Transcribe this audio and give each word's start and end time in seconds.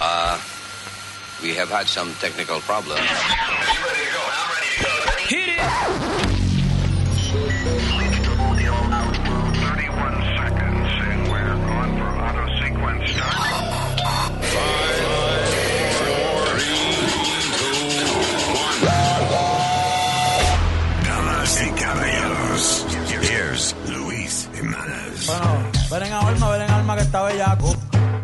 Uh, 0.00 0.38
we 1.42 1.54
have 1.54 1.70
had 1.70 1.86
some 1.86 2.12
technical 2.14 2.60
problems. 2.60 3.00
Hit 5.28 5.48
it! 5.48 6.72
Damas 21.04 21.62
y 21.62 21.70
caballeros, 21.80 22.86
here's 23.08 23.74
Luis 23.88 24.48
Jimenez. 24.54 25.26
Bueno, 25.26 25.70
ven 25.90 26.02
en 26.04 26.12
alma, 26.12 26.48
ven 26.50 26.62
en 26.62 26.70
alma 26.70 26.96
que 26.96 27.02
está 27.02 27.22
bellaco. 27.22 27.76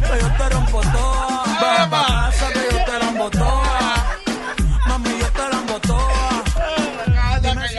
Que 0.00 0.20
yo 0.20 0.28
te 0.38 0.48
rompo 0.50 0.80
toa. 0.80 1.44
Baja 1.60 1.90
pa' 1.90 2.06
casa 2.06 2.52
que 2.52 2.60
yo 2.70 2.84
te 2.84 2.98
la 2.98 3.08
embotoa. 3.08 4.18
Mami, 4.88 5.10
yo 5.18 5.28
te 5.32 5.38
la 5.38 5.58
embotoa. 5.60 6.44
Dime 7.42 7.68
si 7.68 7.76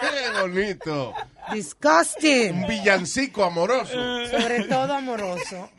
Qué 0.00 0.40
bonito. 0.40 1.14
Disgusting. 1.52 2.62
Un 2.62 2.66
villancico 2.66 3.44
amoroso. 3.44 3.92
Sobre 4.30 4.64
todo 4.64 4.92
amoroso. 4.94 5.70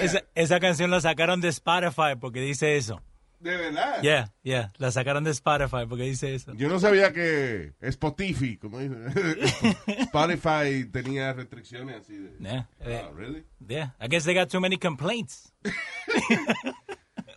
Esa, 0.00 0.22
esa 0.34 0.60
canción 0.60 0.90
la 0.90 1.00
sacaron 1.00 1.40
de 1.40 1.48
Spotify 1.48 2.14
porque 2.20 2.40
dice 2.40 2.76
eso. 2.76 3.02
De 3.40 3.56
verdad. 3.56 4.02
Yeah, 4.02 4.28
yeah. 4.42 4.70
La 4.78 4.90
sacaron 4.90 5.22
de 5.24 5.30
Spotify 5.30 5.86
porque 5.88 6.04
dice 6.04 6.34
eso. 6.34 6.52
Yo 6.54 6.68
no 6.68 6.78
sabía 6.80 7.12
que 7.12 7.74
Spotify, 7.80 8.56
como 8.56 8.78
dice, 8.78 8.96
Spotify 9.86 10.84
tenía 10.90 11.32
restricciones 11.34 11.96
así 12.00 12.16
de. 12.16 12.36
Yeah. 12.40 12.68
eh, 12.80 13.02
Oh, 13.08 13.12
really? 13.14 13.44
yeah. 13.68 13.94
I 14.00 14.08
guess 14.08 14.24
they 14.24 14.34
got 14.34 14.48
too 14.50 14.60
many 14.60 14.76
complaints. 14.78 15.52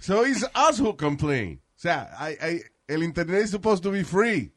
So 0.01 0.23
it's 0.23 0.45
us 0.55 0.79
who 0.79 0.93
complain. 0.95 1.59
O 1.77 1.81
sea, 1.81 2.09
I, 2.17 2.37
I, 2.41 2.61
el 2.87 3.03
internet 3.03 3.41
is 3.43 3.51
supposed 3.51 3.83
to 3.83 3.91
be 3.91 4.03
free. 4.03 4.53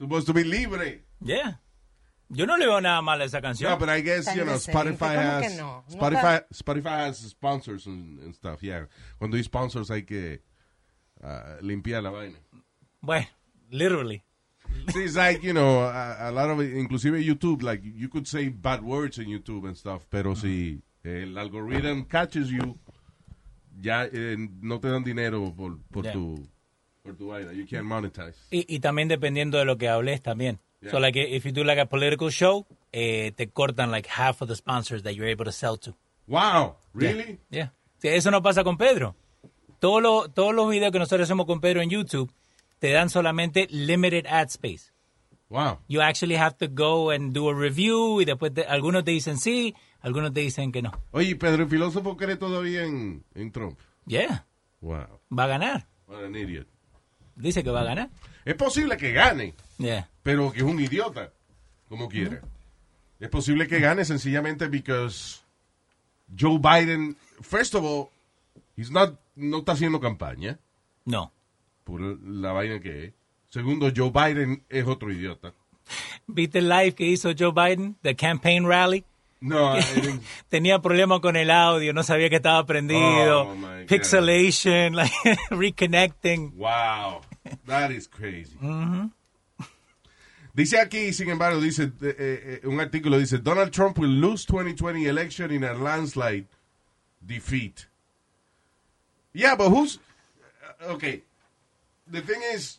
supposed 0.00 0.26
to 0.26 0.32
be 0.32 0.42
libre. 0.44 1.02
Yeah. 1.22 1.54
Yo 2.30 2.46
no 2.46 2.56
le 2.56 2.66
veo 2.66 2.80
nada 2.80 3.02
mal 3.02 3.20
a 3.20 3.24
esa 3.24 3.40
canción. 3.40 3.70
No, 3.70 3.78
but 3.78 3.88
I 3.88 4.00
guess, 4.00 4.34
you 4.34 4.44
know. 4.44 4.54
Spotify 4.56 5.16
¿Cómo 5.16 5.44
has, 5.44 5.56
no? 5.56 5.84
No 5.88 5.96
Spotify, 5.96 6.42
Spotify 6.52 7.06
has 7.06 7.18
sponsors 7.18 7.86
and, 7.86 8.18
and 8.20 8.34
stuff, 8.34 8.62
yeah. 8.62 8.86
Cuando 9.18 9.36
hay 9.36 9.42
sponsors 9.42 9.90
hay 9.90 10.02
que 10.02 10.40
ah, 11.22 11.58
limpiar 11.60 12.02
la 12.02 12.10
vaina. 12.10 12.38
Bueno, 13.00 13.26
literally. 13.70 14.22
Sí, 14.92 15.04
it's 15.04 15.16
like, 15.16 15.42
you 15.42 15.52
know, 15.52 15.80
a, 15.80 16.28
a 16.28 16.32
lot 16.32 16.50
of, 16.50 16.60
it, 16.60 16.74
inclusive 16.74 17.14
YouTube, 17.14 17.62
like, 17.62 17.82
you 17.84 18.08
could 18.08 18.26
say 18.26 18.48
bad 18.48 18.82
words 18.82 19.18
in 19.18 19.28
YouTube 19.28 19.66
and 19.66 19.76
stuff, 19.76 20.06
pero 20.10 20.34
si 20.34 20.82
el 21.04 21.38
algorithm 21.38 22.04
catches 22.04 22.50
you, 22.50 22.78
ya 23.80 24.04
eh, 24.10 24.36
no 24.62 24.78
te 24.80 24.88
dan 24.88 25.04
dinero 25.04 25.52
por, 25.56 25.78
por 25.92 26.04
Yeah. 26.04 26.12
tu 26.12 26.48
por 27.02 27.14
tu 27.14 27.28
vaina. 27.28 27.52
You 27.52 27.66
can't 27.66 27.84
monetize. 27.84 28.34
Y, 28.50 28.64
y 28.66 28.80
también 28.80 29.08
dependiendo 29.08 29.58
de 29.58 29.66
lo 29.66 29.76
que 29.76 29.88
hables 29.88 30.22
también. 30.22 30.58
Yeah. 30.84 30.90
So 30.92 30.98
like 30.98 31.16
if 31.16 31.44
you 31.44 31.52
do 31.52 31.64
like 31.64 31.78
a 31.80 31.86
political 31.86 32.30
show, 32.30 32.66
eh, 32.92 33.32
te 33.36 33.46
cortan 33.48 33.90
like 33.90 34.06
half 34.08 34.40
of 34.42 34.48
the 34.48 34.54
sponsors 34.56 35.02
that 35.02 35.14
you're 35.14 35.28
able 35.28 35.44
to 35.46 35.52
sell 35.52 35.76
to. 35.78 35.94
Wow, 36.28 36.76
really? 36.94 37.38
Yeah. 37.50 37.70
Sí, 37.98 38.08
eso 38.08 38.30
no 38.30 38.42
pasa 38.42 38.62
con 38.64 38.76
Pedro. 38.76 39.14
Todos 39.80 40.02
los, 40.02 40.32
todos 40.34 40.54
los 40.54 40.70
videos 40.70 40.92
que 40.92 40.98
nosotros 40.98 41.26
hacemos 41.28 41.46
con 41.46 41.60
Pedro 41.60 41.80
en 41.82 41.90
YouTube 41.90 42.30
te 42.78 42.90
dan 42.92 43.08
solamente 43.10 43.66
limited 43.70 44.26
ad 44.26 44.48
space. 44.48 44.92
Wow. 45.50 45.78
You 45.88 46.00
actually 46.00 46.36
have 46.36 46.56
to 46.58 46.66
go 46.68 47.10
and 47.10 47.32
do 47.34 47.48
a 47.48 47.54
review 47.54 48.20
y 48.20 48.24
después 48.24 48.52
te- 48.54 48.64
algunos 48.66 49.04
te 49.04 49.10
dicen 49.12 49.38
sí, 49.38 49.74
algunos 50.00 50.32
te 50.32 50.40
dicen 50.40 50.72
que 50.72 50.82
no. 50.82 50.90
Oye, 51.12 51.36
Pedro, 51.36 51.64
el 51.64 51.68
filósofo 51.68 52.16
cree 52.16 52.36
todavía 52.36 52.82
en, 52.84 53.24
en 53.34 53.52
Trump. 53.52 53.78
Yeah, 54.06 54.46
Wow. 54.80 55.20
va 55.36 55.44
a 55.44 55.46
ganar. 55.46 55.86
What 56.08 56.24
an 56.24 56.34
idiot. 56.34 56.66
Dice 57.36 57.62
que 57.62 57.70
va 57.70 57.82
a 57.82 57.84
ganar. 57.84 58.10
Es 58.44 58.54
posible 58.54 58.96
que 58.96 59.12
gane, 59.12 59.54
Yeah. 59.78 60.08
pero 60.22 60.52
que 60.52 60.58
es 60.58 60.64
un 60.64 60.78
idiota, 60.80 61.32
como 61.88 62.08
quiera. 62.08 62.40
Es 63.20 63.28
posible 63.28 63.66
que 63.66 63.80
gane 63.80 64.04
sencillamente 64.04 64.68
because 64.68 65.40
Joe 66.38 66.58
Biden, 66.58 67.16
first 67.40 67.74
of 67.74 67.84
all, 67.84 68.08
he's 68.76 68.90
not, 68.90 69.18
no 69.36 69.58
está 69.58 69.72
haciendo 69.72 70.00
campaña 70.00 70.58
No. 71.04 71.32
por 71.84 72.00
la 72.00 72.52
vaina 72.52 72.80
que 72.80 73.04
es. 73.06 73.12
Segundo, 73.50 73.90
Joe 73.94 74.10
Biden 74.10 74.64
es 74.68 74.86
otro 74.86 75.12
idiota. 75.12 75.52
¿Viste 76.26 76.58
el 76.58 76.68
live 76.68 76.94
que 76.94 77.04
hizo 77.06 77.30
Joe 77.38 77.52
Biden? 77.52 77.96
The 78.02 78.16
campaign 78.16 78.66
rally. 78.66 79.04
No, 79.46 79.78
I- 79.78 80.20
Tenía 80.48 80.80
problemas 80.80 81.20
con 81.20 81.36
el 81.36 81.50
audio, 81.50 81.92
no 81.92 82.02
sabía 82.02 82.30
que 82.30 82.36
estaba 82.36 82.64
prendido. 82.64 83.42
Oh, 83.42 83.54
my 83.54 83.66
God. 83.82 83.86
Pixelation, 83.88 84.92
like, 84.96 85.12
reconnecting. 85.50 86.52
wow, 86.56 87.20
that 87.66 87.90
is 87.90 88.08
crazy. 88.08 88.56
Dice 90.54 90.78
aquí, 90.80 91.12
sin 91.12 91.28
embargo, 91.30 91.60
dice 91.60 91.92
eh, 92.00 92.60
eh, 92.62 92.66
un 92.66 92.78
artículo 92.80 93.18
dice 93.18 93.38
Donald 93.38 93.70
Trump 93.72 93.98
will 93.98 94.20
lose 94.20 94.46
2020 94.46 95.04
election 95.06 95.50
in 95.50 95.64
a 95.64 95.74
landslide 95.74 96.46
defeat. 97.20 97.86
Yeah, 99.34 99.56
but 99.56 99.70
who's 99.70 99.98
okay? 100.88 101.22
The 102.10 102.20
thing 102.22 102.40
is, 102.54 102.78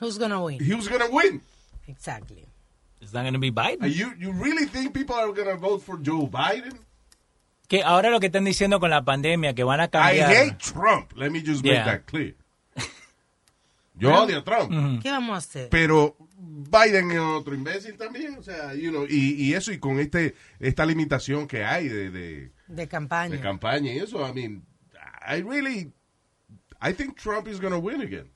Who's 0.00 0.16
gonna 0.18 0.42
win? 0.42 0.58
who's 0.60 0.88
gonna 0.88 1.10
win? 1.10 1.42
Exactly. 1.86 2.46
It's 3.04 3.12
not 3.12 3.22
going 3.22 3.34
to 3.34 3.38
be 3.38 3.50
Biden. 3.52 3.88
You 3.94 4.12
you 4.18 4.32
really 4.32 4.66
think 4.66 4.92
people 4.94 5.14
are 5.14 5.30
gonna 5.32 5.56
vote 5.56 5.82
for 5.82 5.98
Joe 6.02 6.26
Biden? 6.26 6.78
Que 7.68 7.82
ahora 7.82 8.10
lo 8.10 8.18
que 8.20 8.26
están 8.26 8.44
diciendo 8.44 8.80
con 8.80 8.90
la 8.90 9.04
pandemia, 9.04 9.54
que 9.54 9.62
van 9.64 9.80
a 9.80 9.84
I 9.84 9.88
cambiar. 9.88 10.30
hate 10.30 10.58
Trump. 10.58 11.12
Let 11.16 11.30
me 11.30 11.40
just 11.40 11.62
make 11.64 11.74
Yeah. 11.74 11.84
that 11.84 12.06
clear. 12.06 12.34
Yo 13.96 14.12
odio 14.12 14.38
a 14.38 14.44
Trump. 14.44 15.00
¿Qué 15.02 15.10
vamos 15.10 15.34
a 15.34 15.38
hacer? 15.38 15.68
pero 15.70 16.16
Biden 16.38 17.10
es 17.12 17.18
otro 17.20 17.54
imbécil 17.54 17.96
también, 17.96 18.36
o 18.38 18.42
sea, 18.42 18.74
you 18.74 18.90
know, 18.90 19.06
y, 19.08 19.34
y 19.34 19.54
eso 19.54 19.72
y 19.72 19.78
con 19.78 19.98
este 20.00 20.34
esta 20.58 20.84
limitación 20.84 21.46
que 21.46 21.64
hay 21.64 21.88
de, 21.88 22.10
de, 22.10 22.52
De 22.66 22.88
campaña. 22.88 23.34
de 23.36 23.40
campaña 23.40 23.92
y 23.92 23.98
eso, 23.98 24.26
I 24.28 24.32
mean, 24.32 24.62
I 25.26 25.42
really, 25.42 25.92
I 26.82 26.92
think 26.92 27.16
Trump 27.16 27.46
is 27.48 27.60
going 27.60 27.72
to 27.72 27.78
win 27.78 28.00
again. 28.02 28.30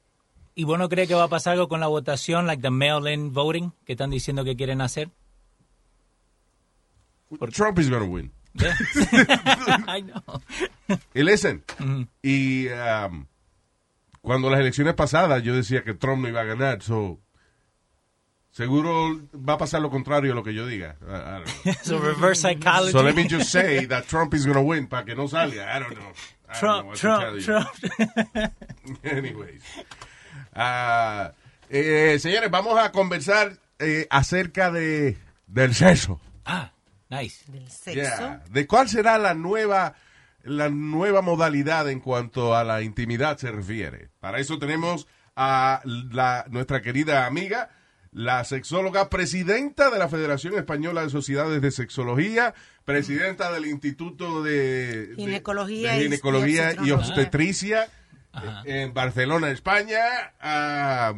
¿Y 0.58 0.64
vos 0.64 0.76
no 0.76 0.88
crees 0.88 1.06
que 1.06 1.14
va 1.14 1.22
a 1.22 1.28
pasar 1.28 1.52
algo 1.52 1.68
con 1.68 1.78
la 1.78 1.86
votación, 1.86 2.48
like 2.48 2.60
the 2.60 2.70
mail-in 2.70 3.32
voting, 3.32 3.70
que 3.86 3.92
están 3.92 4.10
diciendo 4.10 4.42
que 4.42 4.56
quieren 4.56 4.80
hacer? 4.80 5.08
Trump 7.52 7.78
is 7.78 7.88
going 7.88 8.02
to 8.02 8.10
win. 8.10 8.32
Yeah. 8.54 8.74
I 9.86 10.02
know. 10.02 10.42
Y 11.14 11.22
listen, 11.22 11.62
y 12.24 12.66
um, 12.70 13.26
cuando 14.20 14.50
las 14.50 14.58
elecciones 14.58 14.94
pasadas 14.94 15.44
yo 15.44 15.54
decía 15.54 15.84
que 15.84 15.94
Trump 15.94 16.22
no 16.22 16.28
iba 16.28 16.40
a 16.40 16.44
ganar, 16.44 16.82
so 16.82 17.20
seguro 18.50 19.16
va 19.32 19.52
a 19.52 19.58
pasar 19.58 19.80
lo 19.80 19.90
contrario 19.90 20.32
a 20.32 20.34
lo 20.34 20.42
que 20.42 20.54
yo 20.54 20.66
diga. 20.66 20.96
I- 21.06 21.68
I. 21.70 21.72
So 21.84 22.00
reverse 22.00 22.40
psychology. 22.40 22.90
So 22.90 23.04
let 23.04 23.14
me 23.14 23.28
just 23.28 23.52
say 23.52 23.86
that 23.86 24.08
Trump 24.08 24.34
is 24.34 24.44
going 24.44 24.56
to 24.58 24.62
win 24.62 24.88
para 24.88 25.04
que 25.04 25.14
no 25.14 25.28
salga. 25.28 25.68
I 25.72 25.78
don't 25.78 25.94
know. 25.94 26.12
I 26.48 26.60
don't 26.60 26.86
know 26.86 26.94
Trump, 26.94 27.42
Trump. 27.44 27.68
Trump. 27.78 28.52
Anyways. 29.04 29.62
Ah, 30.52 31.32
eh, 31.70 32.18
señores, 32.20 32.50
vamos 32.50 32.78
a 32.78 32.92
conversar 32.92 33.58
eh, 33.78 34.06
acerca 34.10 34.70
de 34.70 35.16
del 35.46 35.74
sexo. 35.74 36.20
ah, 36.44 36.72
nice. 37.08 37.50
Del 37.50 37.70
sexo. 37.70 38.00
Yeah. 38.00 38.42
De 38.50 38.66
cuál 38.66 38.88
será 38.88 39.18
la 39.18 39.34
nueva 39.34 39.94
la 40.44 40.68
nueva 40.68 41.22
modalidad 41.22 41.88
en 41.90 42.00
cuanto 42.00 42.56
a 42.56 42.64
la 42.64 42.82
intimidad 42.82 43.38
se 43.38 43.50
refiere. 43.50 44.08
Para 44.20 44.38
eso 44.38 44.58
tenemos 44.58 45.06
a 45.36 45.82
la, 45.84 46.46
nuestra 46.48 46.82
querida 46.82 47.26
amiga, 47.26 47.70
la 48.12 48.44
sexóloga, 48.44 49.10
presidenta 49.10 49.90
de 49.90 49.98
la 49.98 50.08
Federación 50.08 50.54
Española 50.54 51.02
de 51.02 51.10
Sociedades 51.10 51.60
de 51.60 51.70
Sexología, 51.70 52.54
presidenta 52.84 53.52
del 53.52 53.66
Instituto 53.66 54.42
de 54.42 55.12
Ginecología 55.16 55.92
de 55.92 56.02
Ginecología 56.04 56.74
y 56.82 56.88
y 56.88 56.90
obstetricia. 56.90 57.88
Eh, 58.64 58.82
en 58.82 58.94
Barcelona, 58.94 59.50
España. 59.50 60.00
ah, 60.40 61.14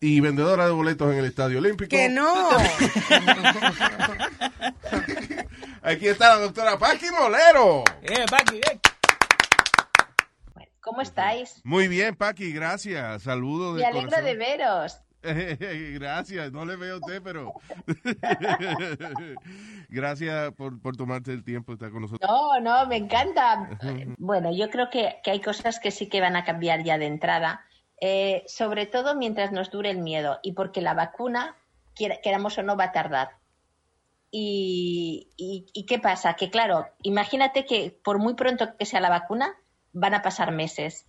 y 0.00 0.20
vendedora 0.20 0.66
de 0.66 0.70
boletos 0.72 1.12
en 1.12 1.18
el 1.18 1.24
Estadio 1.24 1.58
Olímpico. 1.58 1.90
Que 1.90 2.08
no. 2.08 2.50
Aquí 5.82 6.06
está 6.08 6.28
la 6.36 6.42
doctora 6.42 6.78
Paqui 6.78 7.06
Molero. 7.10 7.82
Eh, 8.02 8.24
Paqui, 8.30 8.56
eh. 8.58 8.78
¿Cómo 10.80 11.00
estáis? 11.02 11.60
Muy 11.64 11.88
bien, 11.88 12.14
Paqui, 12.16 12.52
gracias. 12.52 13.22
Saludos 13.22 13.76
de 13.76 13.82
Me 13.82 13.86
alegro 13.88 14.08
corazón. 14.10 14.24
de 14.26 14.36
veros. 14.36 14.98
Gracias, 15.94 16.52
no 16.52 16.64
le 16.64 16.76
veo 16.76 16.94
a 16.94 16.98
usted, 16.98 17.20
pero 17.22 17.52
gracias 19.88 20.52
por, 20.54 20.80
por 20.80 20.96
tomarte 20.96 21.32
el 21.32 21.44
tiempo 21.44 21.72
de 21.72 21.76
estar 21.76 21.90
con 21.90 22.02
nosotros. 22.02 22.28
No, 22.30 22.60
no, 22.60 22.86
me 22.86 22.96
encanta. 22.96 23.78
Bueno, 24.18 24.54
yo 24.54 24.70
creo 24.70 24.90
que, 24.90 25.16
que 25.22 25.30
hay 25.30 25.40
cosas 25.40 25.78
que 25.80 25.90
sí 25.90 26.08
que 26.08 26.20
van 26.20 26.36
a 26.36 26.44
cambiar 26.44 26.82
ya 26.84 26.98
de 26.98 27.06
entrada, 27.06 27.64
eh, 28.00 28.44
sobre 28.46 28.86
todo 28.86 29.14
mientras 29.16 29.52
nos 29.52 29.70
dure 29.70 29.90
el 29.90 29.98
miedo 29.98 30.38
y 30.42 30.52
porque 30.52 30.80
la 30.80 30.94
vacuna, 30.94 31.56
queramos 32.22 32.56
o 32.58 32.62
no, 32.62 32.76
va 32.76 32.84
a 32.84 32.92
tardar. 32.92 33.30
Y, 34.30 35.30
y- 35.36 35.66
y 35.72 35.86
qué 35.86 35.98
pasa? 35.98 36.34
Que 36.34 36.50
claro, 36.50 36.86
imagínate 37.02 37.64
que 37.64 37.98
por 38.04 38.18
muy 38.18 38.34
pronto 38.34 38.76
que 38.76 38.84
sea 38.84 39.00
la 39.00 39.08
vacuna, 39.08 39.54
van 39.92 40.14
a 40.14 40.22
pasar 40.22 40.52
meses. 40.52 41.06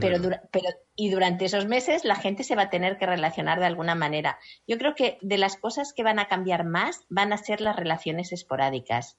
Pero, 0.00 0.18
dura- 0.18 0.42
pero 0.50 0.68
y 0.96 1.10
durante 1.10 1.44
esos 1.44 1.66
meses 1.66 2.04
la 2.04 2.16
gente 2.16 2.44
se 2.44 2.54
va 2.56 2.62
a 2.62 2.70
tener 2.70 2.98
que 2.98 3.06
relacionar 3.06 3.58
de 3.60 3.66
alguna 3.66 3.94
manera. 3.94 4.38
Yo 4.66 4.78
creo 4.78 4.94
que 4.94 5.18
de 5.22 5.38
las 5.38 5.56
cosas 5.56 5.92
que 5.92 6.02
van 6.02 6.18
a 6.18 6.26
cambiar 6.28 6.64
más 6.64 7.04
van 7.08 7.32
a 7.32 7.38
ser 7.38 7.60
las 7.60 7.76
relaciones 7.76 8.32
esporádicas. 8.32 9.18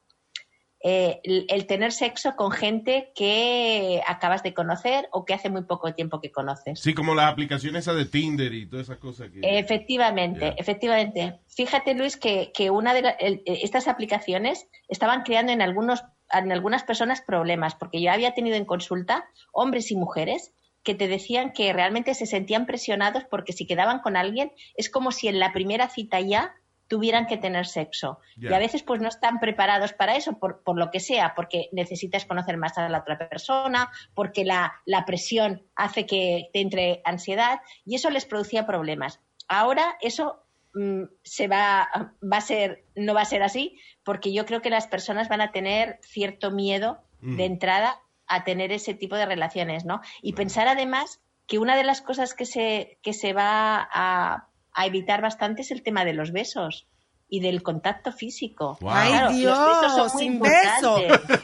Eh, 0.86 1.22
el, 1.24 1.46
el 1.48 1.66
tener 1.66 1.94
sexo 1.94 2.36
con 2.36 2.52
gente 2.52 3.14
que 3.16 4.02
acabas 4.06 4.44
de 4.44 4.54
conocer 4.54 5.08
o 5.14 5.24
que 5.24 5.34
hace 5.34 5.50
muy 5.50 5.64
poco 5.64 5.94
tiempo 5.94 6.20
que 6.20 6.30
conoces. 6.30 6.81
Sí, 6.81 6.94
como 6.94 7.16
las 7.16 7.31
aplicaciones 7.31 7.84
esas 7.84 7.96
de 7.96 8.04
Tinder 8.04 8.54
y 8.54 8.66
todas 8.68 8.88
esas 8.88 8.98
cosas 8.98 9.30
que... 9.31 9.40
Efectivamente, 9.60 10.54
efectivamente. 10.58 11.40
Fíjate, 11.48 11.94
Luis, 11.94 12.18
que, 12.18 12.52
que 12.54 12.70
una 12.70 12.94
de 12.94 13.02
la- 13.02 13.12
el- 13.12 13.42
estas 13.46 13.88
aplicaciones 13.88 14.68
estaban 14.90 15.24
creando 15.24 15.54
en 15.54 15.62
algunos 15.62 16.04
en 16.34 16.52
algunas 16.52 16.84
personas 16.84 17.22
problemas, 17.22 17.75
porque 17.75 18.02
yo 18.02 18.12
había 18.12 18.34
tenido 18.34 18.58
en 18.58 18.66
consulta 18.66 19.24
hombres 19.52 19.92
y 19.92 19.96
mujeres 19.96 20.52
que 20.83 20.95
te 20.95 21.07
decían 21.07 21.53
que 21.53 21.74
realmente 21.74 22.13
se 22.13 22.25
sentían 22.25 22.65
presionados 22.65 23.24
porque 23.25 23.53
si 23.53 23.65
quedaban 23.65 24.00
con 24.00 24.15
alguien 24.15 24.51
es 24.75 24.89
como 24.89 25.12
si 25.12 25.27
en 25.27 25.39
la 25.39 25.53
primera 25.53 25.89
cita 25.89 26.19
ya 26.19 26.53
tuvieran 26.88 27.25
que 27.25 27.38
tener 27.38 27.65
sexo. 27.65 28.19
Y 28.38 28.53
a 28.53 28.59
veces 28.59 28.83
pues 28.83 29.01
no 29.01 29.07
están 29.07 29.39
preparados 29.39 29.94
para 29.94 30.15
eso, 30.15 30.38
por, 30.38 30.62
por 30.63 30.77
lo 30.77 30.91
que 30.91 31.00
sea, 31.00 31.33
porque 31.35 31.69
necesitas 31.71 32.25
conocer 32.25 32.57
más 32.57 32.77
a 32.77 32.88
la 32.89 33.00
otra 33.00 33.18
persona, 33.30 33.89
porque 34.13 34.45
la, 34.45 34.74
la 34.85 35.06
presión 35.06 35.63
hace 35.75 36.06
que 36.06 36.50
te 36.53 36.59
entre 36.59 37.01
ansiedad 37.06 37.62
y 37.86 37.95
eso 37.95 38.09
les 38.09 38.25
producía 38.25 38.68
problemas. 38.68 39.21
Ahora 39.47 39.97
eso 40.01 40.44
mm, 40.75 41.03
se 41.24 41.47
va, 41.47 42.12
va 42.21 42.38
a 42.38 42.41
ser, 42.41 42.83
no 42.95 43.13
va 43.15 43.21
a 43.21 43.25
ser 43.25 43.41
así, 43.41 43.79
porque 44.03 44.31
yo 44.33 44.45
creo 44.45 44.62
que 44.62 44.69
las 44.69 44.86
personas 44.86 45.29
van 45.29 45.41
a 45.41 45.51
tener 45.51 46.00
cierto 46.03 46.51
miedo 46.51 47.00
Mm. 47.24 47.38
de 47.38 47.45
entrada 47.45 48.01
a 48.35 48.44
tener 48.44 48.71
ese 48.71 48.94
tipo 48.94 49.15
de 49.15 49.25
relaciones, 49.25 49.85
¿no? 49.85 50.01
Y 50.21 50.33
pensar 50.33 50.68
además 50.68 51.19
que 51.47 51.59
una 51.59 51.75
de 51.75 51.83
las 51.83 52.01
cosas 52.01 52.33
que 52.33 52.45
se, 52.45 53.00
que 53.03 53.13
se 53.13 53.33
va 53.33 53.88
a, 53.91 54.47
a 54.74 54.85
evitar 54.85 55.21
bastante 55.21 55.62
es 55.62 55.71
el 55.71 55.83
tema 55.83 56.06
de 56.06 56.13
los 56.13 56.31
besos 56.31 56.88
y 57.30 57.39
del 57.39 57.63
contacto 57.63 58.12
físico. 58.12 58.77
Wow. 58.80 58.91
Ay, 58.94 59.09
Claro, 59.12 59.25
los 59.31 59.81
besos 59.81 59.91
son 59.91 59.95
Dios, 59.95 60.13
muy 60.13 60.24
sin 60.24 60.39
beso. 60.39 60.97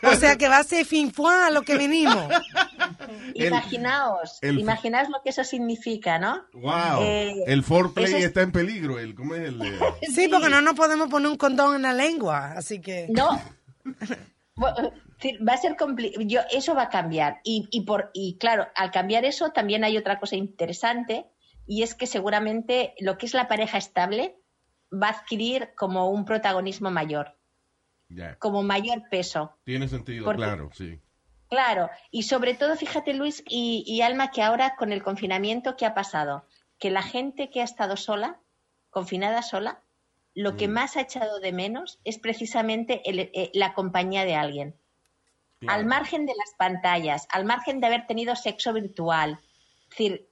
O 0.04 0.14
sea 0.16 0.36
que 0.38 0.48
va 0.48 0.60
a 0.60 0.64
ser 0.64 0.86
fin 0.86 1.12
fuá 1.12 1.48
a 1.48 1.50
lo 1.50 1.64
que 1.64 1.78
venimos. 1.78 2.16
Imaginaos, 3.34 4.38
el- 4.42 4.60
imaginaos 4.60 5.10
lo 5.10 5.22
que 5.24 5.30
eso 5.32 5.44
significa, 5.44 6.20
¿no? 6.20 6.44
Wow. 6.54 7.02
Eh, 7.02 7.44
el 7.48 7.64
foreplay 7.64 8.06
es- 8.14 8.26
está 8.26 8.42
en 8.42 8.52
peligro. 8.52 9.00
El, 9.00 9.16
¿Cómo 9.16 9.36
es 9.36 9.48
el...? 9.48 9.62
eh? 9.62 9.80
Sí, 10.14 10.28
porque 10.28 10.50
no 10.50 10.62
nos 10.62 10.76
podemos 10.76 11.08
poner 11.10 11.30
un 11.32 11.38
condón 11.38 11.76
en 11.76 11.82
la 11.82 11.94
lengua, 11.94 12.54
así 12.56 12.80
que... 12.82 13.08
No. 13.10 13.42
Va 15.48 15.54
a 15.54 15.58
ser 15.58 15.76
complicado. 15.76 16.46
Eso 16.52 16.76
va 16.76 16.84
a 16.84 16.90
cambiar. 16.90 17.40
Y, 17.44 17.68
y, 17.72 17.82
por, 17.82 18.10
y 18.14 18.38
claro, 18.38 18.68
al 18.76 18.92
cambiar 18.92 19.26
eso 19.26 19.52
también 19.52 19.84
hay 19.84 19.98
otra 19.98 20.20
cosa 20.20 20.36
interesante 20.36 21.26
y 21.68 21.84
es 21.84 21.94
que 21.96 22.08
seguramente 22.08 22.94
lo 23.00 23.18
que 23.18 23.26
es 23.26 23.34
la 23.34 23.48
pareja 23.48 23.78
estable 23.78 24.38
va 24.92 25.08
a 25.08 25.12
adquirir 25.20 25.72
como 25.76 26.10
un 26.10 26.26
protagonismo 26.26 26.90
mayor, 26.90 27.38
como 28.40 28.64
mayor 28.64 29.04
peso. 29.10 29.58
Tiene 29.66 29.88
sentido, 29.88 30.26
Porque- 30.26 30.42
claro, 30.44 30.70
sí. 30.74 31.00
Claro, 31.50 31.90
y 32.12 32.24
sobre 32.24 32.54
todo, 32.54 32.76
fíjate 32.76 33.14
Luis 33.14 33.44
y, 33.48 33.84
y 33.88 34.02
Alma, 34.02 34.30
que 34.32 34.42
ahora 34.44 34.76
con 34.78 34.92
el 34.94 35.02
confinamiento, 35.04 35.76
¿qué 35.76 35.86
ha 35.88 35.96
pasado? 35.96 36.46
Que 36.80 36.92
la 36.92 37.02
gente 37.02 37.50
que 37.50 37.62
ha 37.62 37.64
estado 37.64 37.98
sola, 37.98 38.40
confinada 38.92 39.42
sola, 39.42 39.82
lo 40.36 40.56
que 40.58 40.68
Mm. 40.68 40.72
más 40.72 40.96
ha 40.96 41.02
echado 41.02 41.40
de 41.40 41.52
menos 41.52 42.00
es 42.04 42.20
precisamente 42.20 43.02
el- 43.10 43.20
eh, 43.34 43.50
la 43.56 43.74
compañía 43.74 44.26
de 44.26 44.36
alguien. 44.36 44.76
Claro. 45.60 45.78
Al 45.80 45.86
margen 45.86 46.26
de 46.26 46.34
las 46.38 46.54
pantallas, 46.58 47.28
al 47.32 47.44
margen 47.46 47.82
de 47.82 47.88
haber 47.88 48.08
tenido 48.08 48.36
sexo 48.36 48.72
virtual. 48.72 49.40
Es 49.84 49.90
decir, 49.90 50.30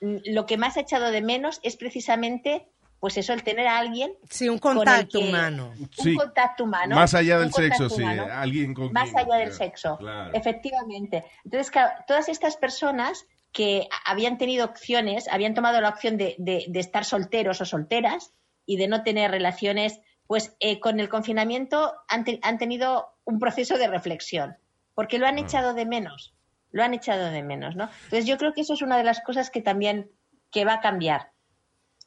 mm, 0.00 0.16
lo 0.26 0.46
que 0.46 0.56
más 0.56 0.76
ha 0.76 0.80
echado 0.80 1.10
de 1.10 1.20
menos 1.20 1.58
es 1.64 1.76
precisamente, 1.76 2.68
pues 3.00 3.16
eso, 3.16 3.32
el 3.32 3.42
tener 3.42 3.66
a 3.66 3.78
alguien, 3.78 4.12
Sí, 4.30 4.48
un 4.48 4.58
contacto 4.58 5.18
que- 5.18 5.28
humano. 5.28 5.72
Sí. 5.90 6.10
un 6.10 6.16
contacto 6.16 6.62
humano. 6.64 6.94
Más 6.94 7.12
allá 7.14 7.40
del 7.40 7.52
sexo, 7.52 7.88
sí. 7.90 8.04
Alguien 8.04 8.72
con 8.72 8.92
más 8.92 9.10
quien- 9.10 9.18
allá 9.18 9.36
del 9.38 9.52
sexo. 9.52 9.96
Claro. 9.98 10.30
Efectivamente. 10.32 11.24
Entonces, 11.44 11.70
claro, 11.72 11.90
todas 12.06 12.28
estas 12.28 12.56
personas 12.56 13.26
que 13.50 13.88
habían 14.06 14.38
tenido 14.38 14.64
opciones, 14.64 15.26
habían 15.28 15.54
tomado 15.54 15.80
la 15.80 15.88
opción 15.88 16.16
de, 16.18 16.36
de- 16.38 16.66
de 16.68 16.80
estar 16.80 17.04
solteros 17.04 17.60
o 17.60 17.64
solteras 17.64 18.32
y 18.64 18.76
de 18.76 18.86
no 18.86 19.02
tener 19.02 19.30
relaciones, 19.32 20.00
pues 20.28 20.54
eh, 20.60 20.78
con 20.78 21.00
el 21.00 21.08
confinamiento 21.08 21.94
han, 22.08 22.22
te- 22.24 22.38
han 22.42 22.58
tenido 22.58 23.08
un 23.24 23.38
proceso 23.40 23.76
de 23.78 23.88
reflexión, 23.88 24.56
porque 24.98 25.20
lo 25.20 25.28
han 25.28 25.38
echado 25.38 25.74
de 25.74 25.86
menos, 25.86 26.34
lo 26.72 26.82
han 26.82 26.92
echado 26.92 27.30
de 27.30 27.44
menos, 27.44 27.76
¿no? 27.76 27.88
Entonces 28.06 28.26
yo 28.26 28.36
creo 28.36 28.52
que 28.52 28.62
eso 28.62 28.74
es 28.74 28.82
una 28.82 28.96
de 28.98 29.04
las 29.04 29.20
cosas 29.20 29.48
que 29.48 29.62
también 29.62 30.10
que 30.50 30.64
va 30.64 30.72
a 30.74 30.80
cambiar 30.80 31.30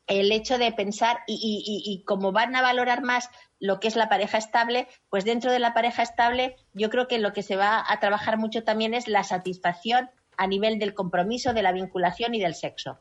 el 0.08 0.30
hecho 0.34 0.58
de 0.58 0.74
pensar 0.74 1.20
y, 1.26 1.36
y- 1.36 1.64
y- 1.66 1.84
y 1.94 2.04
como 2.04 2.34
van 2.34 2.54
a 2.54 2.62
valorar 2.62 3.02
más 3.02 3.30
lo 3.62 3.80
que 3.80 3.88
es 3.88 3.96
la 3.96 4.10
pareja 4.10 4.38
estable, 4.38 4.90
pues 5.10 5.24
dentro 5.24 5.54
de 5.54 5.60
la 5.60 5.74
pareja 5.74 6.04
estable 6.04 6.58
yo 6.74 6.90
creo 6.90 7.08
que 7.08 7.18
lo 7.20 7.32
que 7.32 7.44
se 7.44 7.56
va 7.56 7.82
a 7.88 7.98
trabajar 8.02 8.38
mucho 8.38 8.66
también 8.66 8.94
es 8.94 9.08
la 9.08 9.24
satisfacción 9.24 10.10
a 10.36 10.48
nivel 10.48 10.78
del 10.78 10.94
compromiso, 10.94 11.54
de 11.54 11.62
la 11.62 11.72
vinculación 11.72 12.36
y 12.36 12.42
del 12.42 12.56
sexo. 12.56 13.00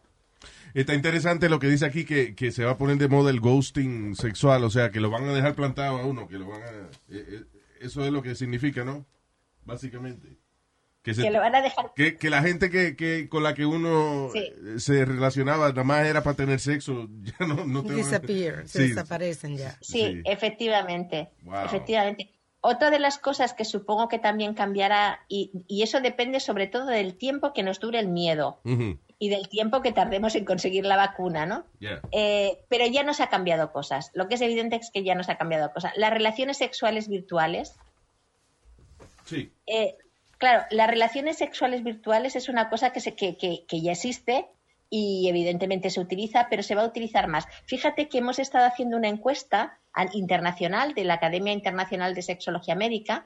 Está 0.72 0.94
interesante 0.94 1.48
lo 1.48 1.58
que 1.58 1.66
dice 1.66 1.84
aquí, 1.86 2.04
que, 2.04 2.36
que 2.36 2.52
se 2.52 2.64
va 2.64 2.70
a 2.72 2.78
poner 2.78 2.96
de 2.98 3.08
moda 3.08 3.30
el 3.30 3.40
ghosting 3.40 4.14
sexual, 4.14 4.62
o 4.62 4.70
sea, 4.70 4.90
que 4.92 5.00
lo 5.00 5.10
van 5.10 5.28
a 5.28 5.32
dejar 5.34 5.56
plantado 5.56 5.98
a 5.98 6.06
uno, 6.06 6.28
que 6.28 6.38
lo 6.38 6.46
van 6.46 6.62
a... 6.62 6.66
eh, 6.68 6.88
eh, 7.08 7.42
eso 7.80 8.04
es 8.04 8.12
lo 8.12 8.22
que 8.22 8.36
significa, 8.36 8.84
¿no? 8.84 9.04
Básicamente. 9.64 10.38
Que, 11.02 11.14
se- 11.14 11.22
Que 11.22 11.30
lo 11.30 11.40
van 11.40 11.54
a 11.54 11.62
dejar 11.62 11.92
que, 11.96 12.18
que 12.18 12.28
la 12.28 12.42
gente 12.42 12.68
que, 12.68 12.94
que 12.94 13.28
con 13.30 13.42
la 13.42 13.54
que 13.54 13.64
uno 13.64 14.28
Sí. 14.34 14.38
eh, 14.40 14.78
se 14.78 15.02
relacionaba 15.06 15.68
nada 15.70 15.82
más 15.82 16.04
era 16.06 16.22
para 16.22 16.36
tener 16.36 16.60
sexo, 16.60 17.08
ya 17.22 17.46
no, 17.46 17.64
no 17.64 17.82
te 17.82 17.88
van 17.88 18.00
a- 18.00 18.04
Disappear, 18.04 18.68
se 18.68 18.82
Sí. 18.82 18.88
desaparecen 18.90 19.56
ya. 19.56 19.70
Sí, 19.80 19.98
Sí. 20.16 20.22
efectivamente, 20.26 21.30
Wow. 21.42 21.64
efectivamente. 21.64 22.30
Otra 22.62 22.90
de 22.90 22.98
las 22.98 23.16
cosas 23.16 23.54
que 23.54 23.64
supongo 23.64 24.08
que 24.08 24.18
también 24.18 24.52
cambiará, 24.52 25.20
y, 25.28 25.64
y 25.66 25.82
eso 25.82 26.02
depende 26.02 26.38
sobre 26.40 26.66
todo 26.66 26.84
del 26.86 27.14
tiempo 27.16 27.54
que 27.54 27.62
nos 27.62 27.80
dure 27.80 27.98
el 27.98 28.08
miedo 28.08 28.60
y 29.18 29.30
del 29.30 29.48
tiempo 29.48 29.80
que 29.80 29.92
tardemos 29.92 30.34
en 30.34 30.44
conseguir 30.44 30.84
la 30.84 30.96
vacuna, 30.96 31.46
¿no? 31.46 31.64
ya. 31.80 32.02
Eh, 32.12 32.58
pero 32.68 32.84
ya 32.86 33.02
nos 33.04 33.20
ha 33.22 33.30
cambiado 33.30 33.72
cosas. 33.72 34.10
Lo 34.12 34.28
que 34.28 34.34
es 34.34 34.42
evidente 34.42 34.76
es 34.76 34.90
que 34.92 35.02
ya 35.02 35.14
nos 35.14 35.30
ha 35.30 35.38
cambiado 35.38 35.72
cosas. 35.72 35.92
Las 35.96 36.10
relaciones 36.12 36.58
sexuales 36.58 37.08
virtuales, 37.08 37.76
Sí. 39.30 39.50
eh, 39.66 39.96
claro, 40.38 40.64
las 40.70 40.88
relaciones 40.88 41.38
sexuales 41.38 41.82
virtuales 41.84 42.36
es 42.36 42.48
una 42.48 42.68
cosa 42.68 42.92
que, 42.92 43.00
se, 43.00 43.14
que, 43.14 43.36
que- 43.36 43.64
que 43.66 43.80
ya 43.80 43.92
existe 43.92 44.46
y 44.90 45.28
evidentemente 45.28 45.88
se 45.90 46.00
utiliza, 46.00 46.48
pero 46.50 46.62
se 46.62 46.74
va 46.74 46.82
a 46.82 46.86
utilizar 46.86 47.28
más. 47.28 47.46
Fíjate 47.66 48.08
que 48.08 48.18
hemos 48.18 48.38
estado 48.38 48.66
haciendo 48.66 48.96
una 48.96 49.08
encuesta 49.08 49.78
internacional 50.14 50.94
de 50.94 51.04
la 51.04 51.14
Academia 51.14 51.52
Internacional 51.52 52.14
de 52.14 52.22
Sexología 52.22 52.74
Médica 52.74 53.24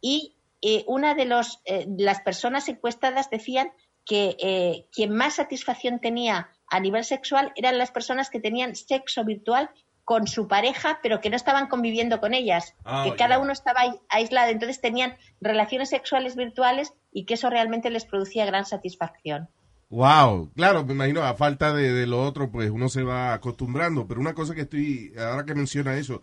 y 0.00 0.34
eh, 0.62 0.84
una 0.86 1.14
de 1.14 1.24
los, 1.24 1.60
eh, 1.64 1.86
las 1.98 2.20
personas 2.20 2.68
encuestadas 2.68 3.30
decían 3.30 3.72
que 4.04 4.36
eh, 4.40 4.86
quien 4.92 5.12
más 5.12 5.34
satisfacción 5.36 6.00
tenía 6.00 6.48
a 6.68 6.80
nivel 6.80 7.04
sexual 7.04 7.52
eran 7.56 7.78
las 7.78 7.90
personas 7.90 8.28
que 8.30 8.40
tenían 8.40 8.74
sexo 8.76 9.24
virtual 9.24 9.70
con 10.04 10.26
su 10.26 10.48
pareja, 10.48 10.98
pero 11.02 11.20
que 11.20 11.30
no 11.30 11.36
estaban 11.36 11.68
conviviendo 11.68 12.20
con 12.20 12.34
ellas, 12.34 12.74
Ah, 12.84 13.04
que 13.04 13.16
cada 13.16 13.38
uno 13.38 13.52
estaba 13.52 13.80
ai- 13.82 14.00
aislado, 14.08 14.50
entonces 14.50 14.80
tenían 14.80 15.16
relaciones 15.40 15.90
sexuales 15.90 16.34
virtuales 16.36 16.92
y 17.12 17.24
que 17.26 17.34
eso 17.34 17.48
realmente 17.50 17.90
les 17.90 18.04
producía 18.04 18.44
gran 18.46 18.66
satisfacción. 18.66 19.48
Wow, 19.90 20.52
claro, 20.54 20.84
me 20.84 20.92
imagino, 20.94 21.22
a 21.24 21.34
falta 21.34 21.72
de, 21.74 21.92
de 21.92 22.06
lo 22.06 22.22
otro, 22.22 22.50
pues 22.50 22.70
uno 22.70 22.88
se 22.88 23.02
va 23.02 23.32
acostumbrando. 23.32 24.06
Pero 24.06 24.20
una 24.20 24.34
cosa 24.34 24.54
que 24.54 24.60
estoy, 24.62 25.12
ahora 25.18 25.44
que 25.44 25.54
menciona 25.54 25.96
eso, 25.96 26.22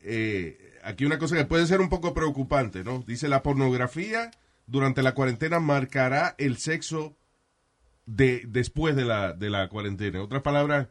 eh, 0.00 0.78
aquí 0.82 1.04
una 1.04 1.18
cosa 1.18 1.36
que 1.36 1.44
puede 1.44 1.66
ser 1.66 1.80
un 1.80 1.88
poco 1.88 2.14
preocupante, 2.14 2.82
¿no? 2.84 2.98
Dice 3.06 3.28
la 3.28 3.42
pornografía 3.42 4.30
durante 4.66 5.02
la 5.02 5.14
cuarentena 5.14 5.60
marcará 5.60 6.34
el 6.38 6.56
sexo 6.58 7.16
de 8.06 8.42
después 8.48 8.96
de 8.96 9.04
la, 9.04 9.32
de 9.32 9.50
la 9.50 9.68
cuarentena. 9.68 10.18
En 10.18 10.24
otras 10.24 10.42
palabras, 10.42 10.88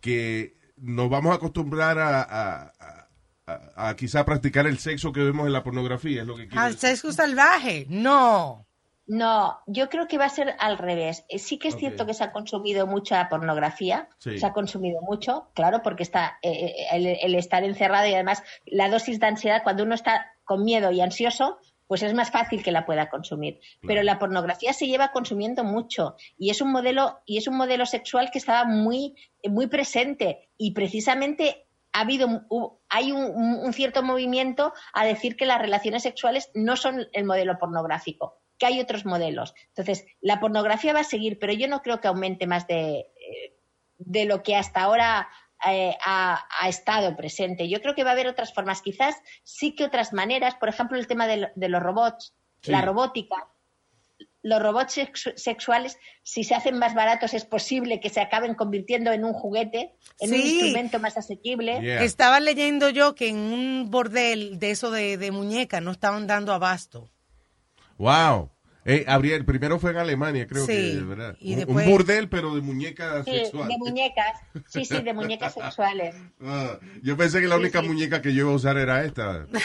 que 0.00 0.56
nos 0.76 1.08
vamos 1.10 1.32
a 1.32 1.36
acostumbrar 1.36 1.98
a, 1.98 2.20
a- 2.22 2.72
a- 2.80 3.08
a, 3.46 3.88
a 3.90 3.96
quizá 3.96 4.24
practicar 4.24 4.66
el 4.66 4.78
sexo 4.78 5.12
que 5.12 5.20
vemos 5.20 5.46
en 5.46 5.52
la 5.52 5.62
pornografía, 5.62 6.22
es 6.22 6.26
lo 6.26 6.36
que 6.36 6.48
Al 6.56 6.76
sexo 6.78 7.12
salvaje. 7.12 7.86
No. 7.90 8.66
No, 9.06 9.58
yo 9.66 9.90
creo 9.90 10.08
que 10.08 10.16
va 10.16 10.24
a 10.24 10.30
ser 10.30 10.56
al 10.58 10.78
revés. 10.78 11.26
Eh, 11.28 11.38
Sí 11.38 11.58
que 11.58 11.68
es 11.68 11.76
cierto 11.76 12.06
que 12.06 12.14
se 12.14 12.24
ha 12.24 12.32
consumido 12.32 12.86
mucha 12.86 13.28
pornografía, 13.28 14.08
Sí. 14.18 14.38
se 14.38 14.46
ha 14.46 14.54
consumido 14.54 15.02
mucho, 15.02 15.50
claro, 15.54 15.82
porque 15.82 16.02
está 16.02 16.38
eh, 16.40 16.50
eh, 16.50 16.74
el, 16.92 17.06
el 17.06 17.34
estar 17.34 17.64
encerrado 17.64 18.06
y 18.08 18.14
además 18.14 18.42
la 18.64 18.88
dosis 18.88 19.20
de 19.20 19.26
ansiedad, 19.26 19.62
cuando 19.62 19.82
uno 19.82 19.94
está 19.94 20.32
con 20.44 20.64
miedo 20.64 20.90
y 20.90 21.02
ansioso, 21.02 21.58
pues 21.86 22.02
es 22.02 22.14
más 22.14 22.30
fácil 22.30 22.62
que 22.62 22.72
la 22.72 22.86
pueda 22.86 23.10
consumir. 23.10 23.60
Pero 23.86 24.02
la 24.02 24.18
pornografía 24.18 24.72
se 24.72 24.86
lleva 24.86 25.12
consumiendo 25.12 25.64
mucho 25.64 26.16
y 26.38 26.50
es 26.50 26.60
un 26.60 26.72
modelo 26.72 27.20
y 27.26 27.38
es 27.38 27.46
un 27.48 27.56
modelo 27.56 27.86
sexual 27.86 28.30
que 28.30 28.38
estaba 28.38 28.64
muy 28.64 29.14
muy 29.48 29.66
presente 29.66 30.48
y 30.56 30.72
precisamente 30.72 31.66
ha 31.92 32.00
habido 32.00 32.46
hay 32.88 33.12
un, 33.12 33.24
un- 33.24 33.58
un 33.64 33.72
cierto 33.72 34.02
movimiento 34.02 34.72
a 34.92 35.04
decir 35.04 35.36
que 35.36 35.46
las 35.46 35.60
relaciones 35.60 36.02
sexuales 36.02 36.50
no 36.54 36.76
son 36.76 37.06
el 37.12 37.24
modelo 37.24 37.58
pornográfico, 37.58 38.40
que 38.58 38.66
hay 38.66 38.80
otros 38.80 39.04
modelos. 39.04 39.54
Entonces, 39.68 40.04
la 40.20 40.40
pornografía 40.40 40.92
va 40.92 41.00
a 41.00 41.04
seguir, 41.04 41.38
pero 41.38 41.52
yo 41.52 41.68
no 41.68 41.82
creo 41.82 42.00
que 42.00 42.08
aumente 42.08 42.46
más 42.46 42.66
de, 42.66 42.98
eh, 42.98 43.56
de 43.98 44.24
lo 44.24 44.42
que 44.42 44.56
hasta 44.56 44.82
ahora 44.82 45.28
eh, 45.66 45.96
ha, 46.04 46.44
ha 46.60 46.68
estado 46.68 47.16
presente. 47.16 47.68
Yo 47.68 47.80
creo 47.80 47.94
que 47.94 48.04
va 48.04 48.10
a 48.10 48.12
haber 48.12 48.26
otras 48.28 48.52
formas, 48.52 48.82
quizás 48.82 49.14
sí 49.42 49.74
que 49.74 49.84
otras 49.84 50.12
maneras, 50.12 50.54
por 50.56 50.68
ejemplo, 50.68 50.98
el 50.98 51.06
tema 51.06 51.26
de, 51.26 51.36
lo- 51.38 51.48
de 51.54 51.68
los 51.68 51.82
robots, 51.82 52.34
Sí. 52.62 52.70
la 52.70 52.80
robótica. 52.82 53.48
Los 54.42 54.62
robots 54.62 54.98
sexu- 54.98 55.36
sexuales, 55.36 55.96
si 56.22 56.44
se 56.44 56.54
hacen 56.54 56.78
más 56.78 56.94
baratos, 56.94 57.32
es 57.32 57.46
posible 57.46 57.98
que 58.00 58.10
se 58.10 58.20
acaben 58.20 58.54
convirtiendo 58.54 59.10
en 59.12 59.24
un 59.24 59.32
juguete, 59.32 59.94
en 60.20 60.30
un 60.30 60.36
instrumento 60.36 60.98
más 60.98 61.16
asequible. 61.16 61.80
Yeah. 61.80 62.02
Estaba 62.02 62.40
leyendo 62.40 62.90
yo 62.90 63.14
que 63.14 63.28
en 63.28 63.36
un 63.38 63.90
bordel 63.90 64.58
de 64.58 64.70
eso 64.70 64.90
de, 64.90 65.16
de 65.16 65.30
muñecas 65.30 65.80
no 65.82 65.90
estaban 65.92 66.26
dando 66.26 66.52
abasto. 66.52 67.08
Wow. 67.96 68.50
Eh, 68.86 69.04
Abriel, 69.08 69.44
primero 69.46 69.78
fue 69.78 69.92
en 69.92 69.96
Alemania, 69.96 70.46
creo 70.46 70.66
Sí, 70.66 70.72
que, 70.98 71.00
¿verdad? 71.04 71.36
y 71.40 71.52
Un- 71.54 71.58
después- 71.60 71.86
Un 71.86 71.92
burdel, 71.92 72.28
pero 72.28 72.54
de 72.54 72.60
muñecas 72.60 73.24
Sí, 73.24 73.30
sexuales. 73.32 73.68
de 73.68 73.78
muñecas. 73.78 74.40
Sí, 74.68 74.84
sí, 74.84 75.02
de 75.02 75.12
muñecas 75.14 75.54
sexuales. 75.54 76.14
Ah, 76.44 76.78
yo 77.02 77.16
pensé 77.16 77.40
que 77.40 77.48
la 77.48 77.56
única 77.56 77.80
sí. 77.80 77.88
muñeca 77.88 78.20
que 78.20 78.34
yo 78.34 78.42
iba 78.42 78.52
a 78.52 78.56
usar 78.56 78.76
era 78.76 79.04
esta. 79.04 79.46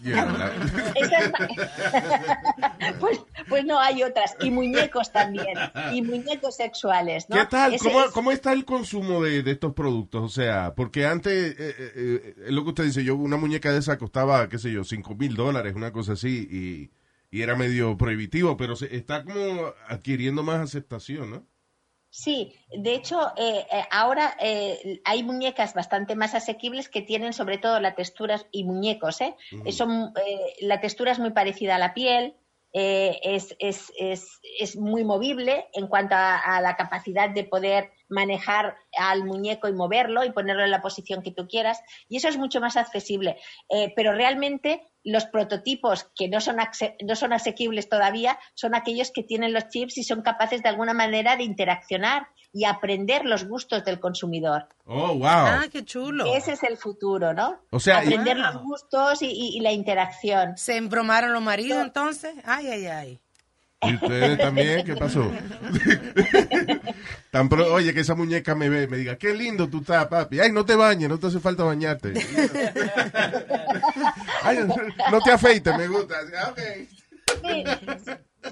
Yeah, 0.00 0.52
es- 0.94 1.10
pues, 3.00 3.18
pues 3.48 3.64
no, 3.64 3.80
hay 3.80 4.04
otras. 4.04 4.36
Y 4.40 4.50
muñecos 4.52 5.10
también. 5.12 5.58
Y 5.92 6.02
muñecos 6.02 6.54
sexuales. 6.56 7.28
¿no? 7.28 7.36
¿Qué 7.36 7.46
tal? 7.46 7.74
Ese 7.74 7.84
¿Cómo, 7.84 8.04
es- 8.04 8.10
cómo 8.12 8.30
está 8.30 8.52
el 8.52 8.64
consumo 8.64 9.20
de, 9.22 9.42
de 9.42 9.50
estos 9.50 9.72
productos? 9.74 10.22
O 10.22 10.28
sea, 10.28 10.74
porque 10.76 11.04
antes, 11.04 11.32
eh, 11.52 11.56
eh, 11.58 11.92
eh, 11.96 12.34
es 12.46 12.52
lo 12.52 12.62
que 12.62 12.68
usted 12.70 12.84
dice, 12.84 13.02
yo 13.02 13.16
una 13.16 13.36
muñeca 13.38 13.72
de 13.72 13.78
esa 13.80 13.98
costaba, 13.98 14.48
qué 14.48 14.58
sé 14.58 14.70
yo, 14.70 14.84
cinco 14.84 15.16
mil 15.16 15.34
dólares, 15.34 15.74
una 15.74 15.90
cosa 15.92 16.12
así, 16.12 16.46
y, 16.50 16.90
y 17.30 17.42
era 17.42 17.56
medio 17.56 17.96
prohibitivo, 17.96 18.56
pero 18.56 18.76
se, 18.76 18.94
está 18.96 19.24
como 19.24 19.72
adquiriendo 19.88 20.42
más 20.42 20.60
aceptación, 20.60 21.30
¿no? 21.30 21.46
Sí, 22.10 22.54
de 22.70 22.94
hecho, 22.94 23.32
eh, 23.36 23.66
eh, 23.70 23.84
ahora 23.90 24.34
eh, 24.40 25.00
hay 25.04 25.22
muñecas 25.22 25.74
bastante 25.74 26.16
más 26.16 26.34
asequibles 26.34 26.88
que 26.88 27.02
tienen 27.02 27.34
sobre 27.34 27.58
todo 27.58 27.80
la 27.80 27.94
textura 27.94 28.40
y 28.50 28.64
muñecos, 28.64 29.20
¿eh? 29.20 29.36
Son, 29.70 30.14
eh, 30.26 30.54
la 30.62 30.80
textura 30.80 31.12
es 31.12 31.18
muy 31.18 31.32
parecida 31.32 31.76
a 31.76 31.78
la 31.78 31.92
piel, 31.92 32.34
es, 32.72 33.56
es, 33.58 33.92
es, 33.98 34.40
es 34.58 34.76
muy 34.76 35.02
movible 35.02 35.68
en 35.72 35.86
cuanto 35.86 36.14
a, 36.14 36.36
a 36.36 36.60
la 36.60 36.76
capacidad 36.76 37.28
de 37.30 37.44
poder 37.44 37.90
manejar 38.08 38.76
al 38.98 39.24
muñeco 39.24 39.68
y 39.68 39.72
moverlo 39.72 40.24
y 40.24 40.30
ponerlo 40.32 40.64
en 40.64 40.70
la 40.70 40.80
posición 40.82 41.22
que 41.22 41.30
tú 41.32 41.46
quieras, 41.46 41.80
y 42.08 42.16
eso 42.16 42.28
es 42.28 42.36
mucho 42.38 42.60
más 42.60 42.76
accesible. 42.76 43.36
Eh, 43.68 43.92
pero 43.94 44.12
realmente 44.12 44.82
los 45.04 45.26
prototipos 45.26 46.10
que 46.16 46.28
no 46.28 46.40
son, 46.40 46.56
no 47.06 47.16
son 47.16 47.32
asequibles 47.32 47.88
todavía 47.88 48.38
son 48.54 48.74
aquellos 48.74 49.10
que 49.10 49.22
tienen 49.22 49.52
los 49.52 49.68
chips 49.68 49.96
y 49.98 50.04
son 50.04 50.22
capaces 50.22 50.62
de 50.62 50.68
alguna 50.68 50.92
manera 50.92 51.36
de 51.36 51.44
interaccionar 51.44 52.26
y 52.52 52.64
aprender 52.64 53.24
los 53.26 53.46
gustos 53.46 53.84
del 53.84 54.00
consumidor. 54.00 54.68
Oh, 54.86 55.14
wow. 55.14 55.26
Ah, 55.28 55.64
qué 55.70 55.84
chulo. 55.84 56.34
Ese 56.34 56.52
es 56.52 56.62
el 56.62 56.76
futuro, 56.78 57.34
¿no? 57.34 57.60
O 57.70 57.78
sea, 57.78 57.98
aprender 57.98 58.36
Wow. 58.36 58.46
los 58.46 58.62
gustos 58.62 59.22
y, 59.22 59.26
y- 59.26 59.56
y 59.56 59.60
la 59.60 59.70
interacción. 59.72 60.56
¿Se 60.56 60.76
embromaron 60.76 61.32
los 61.32 61.42
maridos 61.42 61.82
entonces? 61.84 62.34
Ay, 62.44 62.68
ay, 62.68 62.86
ay. 62.86 63.20
¿Y 63.82 63.94
ustedes 63.94 64.38
también? 64.38 64.84
¿Qué 64.84 64.96
pasó? 64.96 65.22
Tan 67.30 67.48
pro- 67.48 67.72
oye, 67.72 67.94
que 67.94 68.00
esa 68.00 68.14
muñeca 68.16 68.54
me 68.54 68.68
ve, 68.68 68.88
me 68.88 68.96
diga, 68.96 69.16
qué 69.16 69.34
lindo 69.34 69.68
tú 69.68 69.78
estás, 69.80 70.06
papi. 70.08 70.40
Ay, 70.40 70.50
no 70.50 70.64
te 70.64 70.74
bañes, 70.74 71.08
no 71.08 71.18
te 71.18 71.28
hace 71.28 71.38
falta 71.38 71.62
bañarte. 71.64 72.14
Ay, 74.42 74.58
no 75.12 75.20
te 75.20 75.30
afeites, 75.30 75.76
me 75.76 75.86
gusta. 75.86 76.16
Ah, 76.36 76.54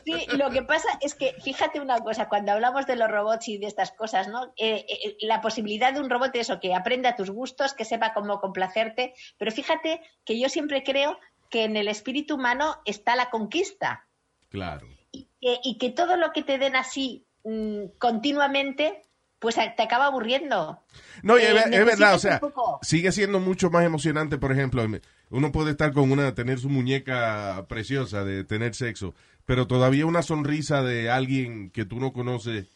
sí, 0.05 0.27
lo 0.37 0.51
que 0.51 0.63
pasa 0.63 0.89
es 1.01 1.15
que, 1.15 1.35
fíjate 1.43 1.81
una 1.81 1.99
cosa, 2.01 2.29
cuando 2.29 2.53
hablamos 2.53 2.87
de 2.87 2.97
los 2.97 3.11
robots 3.11 3.49
y 3.49 3.59
de 3.59 3.67
estas 3.67 3.91
cosas, 3.93 4.29
¿no? 4.29 4.53
Eh, 4.57 4.87
eh, 4.89 5.17
la 5.21 5.41
posibilidad 5.41 5.93
de 5.93 6.01
un 6.01 6.11
robot 6.11 6.35
es 6.37 6.43
eso, 6.49 6.61
que 6.61 6.75
aprenda 6.75 7.17
tus 7.17 7.31
gustos, 7.31 7.75
que 7.75 7.85
sepa 7.85 8.15
cómo 8.15 8.41
complacerte, 8.41 9.15
pero 9.39 9.51
fíjate 9.51 10.01
que 10.25 10.39
yo 10.39 10.49
siempre 10.49 10.83
creo 10.85 11.19
que 11.51 11.65
en 11.65 11.77
el 11.77 11.89
espíritu 11.89 12.35
humano 12.37 12.77
está 12.85 13.17
la 13.17 13.31
conquista 13.31 14.05
Claro. 14.49 14.87
Y 15.17 15.29
que, 15.41 15.59
y 15.65 15.79
que 15.79 15.91
todo 15.91 16.17
lo 16.17 16.33
que 16.33 16.43
te 16.43 16.59
den 16.59 16.77
así 16.77 17.27
mm, 17.45 17.87
continuamente, 17.99 19.03
pues 19.39 19.57
a- 19.59 19.75
te 19.75 19.83
acaba 19.83 20.07
aburriendo. 20.07 20.83
No, 21.23 21.39
y 21.39 21.43
es, 21.43 21.67
Eh, 21.67 21.69
es 21.73 21.85
verdad, 21.85 22.15
o 22.15 22.19
sea, 22.19 22.41
sigue 22.83 23.13
siendo 23.13 23.39
mucho 23.41 23.71
más 23.71 23.85
emocionante, 23.85 24.39
por 24.39 24.53
ejemplo, 24.53 24.85
uno 25.31 25.53
puede 25.53 25.71
estar 25.73 25.93
con 25.93 26.11
una, 26.11 26.35
tener 26.35 26.59
su 26.59 26.69
muñeca 26.69 27.67
preciosa 27.69 28.25
de 28.25 28.45
tener 28.45 28.75
sexo, 28.75 29.15
pero 29.45 29.67
todavía 29.67 30.07
una 30.07 30.23
sonrisa 30.23 30.83
de 30.83 31.11
alguien 31.11 31.71
que 31.71 31.85
tú 31.85 32.01
no 32.01 32.13
conoces 32.13 32.67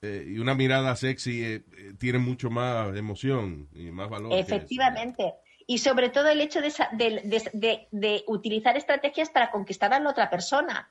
eh, 0.00 0.24
y 0.28 0.38
una 0.38 0.54
mirada 0.54 0.94
sexy 0.96 1.42
eh, 1.44 1.54
eh, 1.76 1.92
tiene 1.98 2.18
mucho 2.18 2.50
más 2.50 2.96
emoción 2.96 3.68
y 3.74 3.90
más 3.90 4.08
valor. 4.08 4.32
Efectivamente. 4.38 5.34
Y 5.66 5.78
sobre 5.78 6.08
todo 6.08 6.28
el 6.28 6.40
hecho 6.40 6.60
de- 6.62 7.88
de 7.90 8.24
utilizar 8.26 8.76
estrategias 8.76 9.28
para 9.28 9.50
conquistar 9.50 9.92
a 9.92 10.00
la 10.00 10.08
otra 10.10 10.30
persona. 10.30 10.90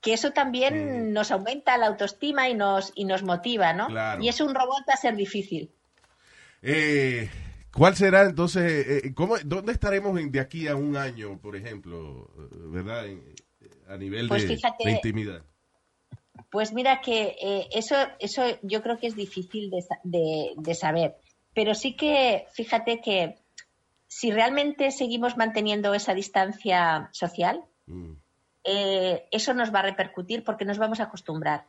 Que 0.00 0.14
eso 0.14 0.30
también 0.32 1.10
Mm. 1.10 1.12
nos 1.12 1.30
aumenta 1.30 1.76
la 1.76 1.86
autoestima 1.88 2.48
y 2.48 2.54
nos, 2.54 2.92
y 2.94 3.04
nos 3.04 3.22
motiva, 3.22 3.72
¿no? 3.72 3.88
Claro. 3.88 4.22
Y 4.22 4.28
es 4.28 4.40
un 4.40 4.54
robot 4.54 4.82
va 4.88 4.94
a 4.94 4.96
ser 4.96 5.14
difícil. 5.16 5.70
Eh, 6.62 7.28
¿Cuál 7.72 7.94
será 7.96 8.22
entonces, 8.22 8.86
eh, 9.04 9.14
cómo, 9.14 9.36
dónde 9.44 9.72
estaremos 9.72 10.18
en- 10.18 10.32
de 10.32 10.40
aquí 10.40 10.66
a 10.68 10.74
un 10.74 10.96
año, 10.96 11.38
por 11.38 11.54
ejemplo, 11.56 12.28
eh, 12.36 12.48
verdad, 12.66 13.04
a 13.88 13.96
nivel 13.96 14.28
Pues 14.28 14.42
de, 14.48 14.56
fíjate- 14.56 14.84
de 14.84 14.90
intimidad? 14.92 15.42
Pues 16.50 16.72
mira 16.72 17.00
que 17.00 17.36
eh, 17.40 17.68
eso, 17.72 17.94
eso 18.18 18.42
yo 18.62 18.82
creo 18.82 18.98
que 18.98 19.06
es 19.06 19.14
difícil 19.14 19.70
de- 20.02 20.50
de 20.56 20.74
saber. 20.74 21.16
Pero 21.54 21.74
sí 21.74 21.94
que, 21.94 22.46
fíjate 22.54 23.00
que 23.00 23.36
si 24.08 24.32
realmente 24.32 24.90
seguimos 24.90 25.36
manteniendo 25.36 25.94
esa 25.94 26.14
distancia 26.14 27.08
social, 27.12 27.62
Mm. 27.86 28.14
Eh, 28.64 29.26
eso 29.30 29.54
nos 29.54 29.74
va 29.74 29.80
a 29.80 29.82
repercutir 29.82 30.44
porque 30.44 30.64
nos 30.64 30.78
vamos 30.78 31.00
a 31.00 31.04
acostumbrar. 31.04 31.64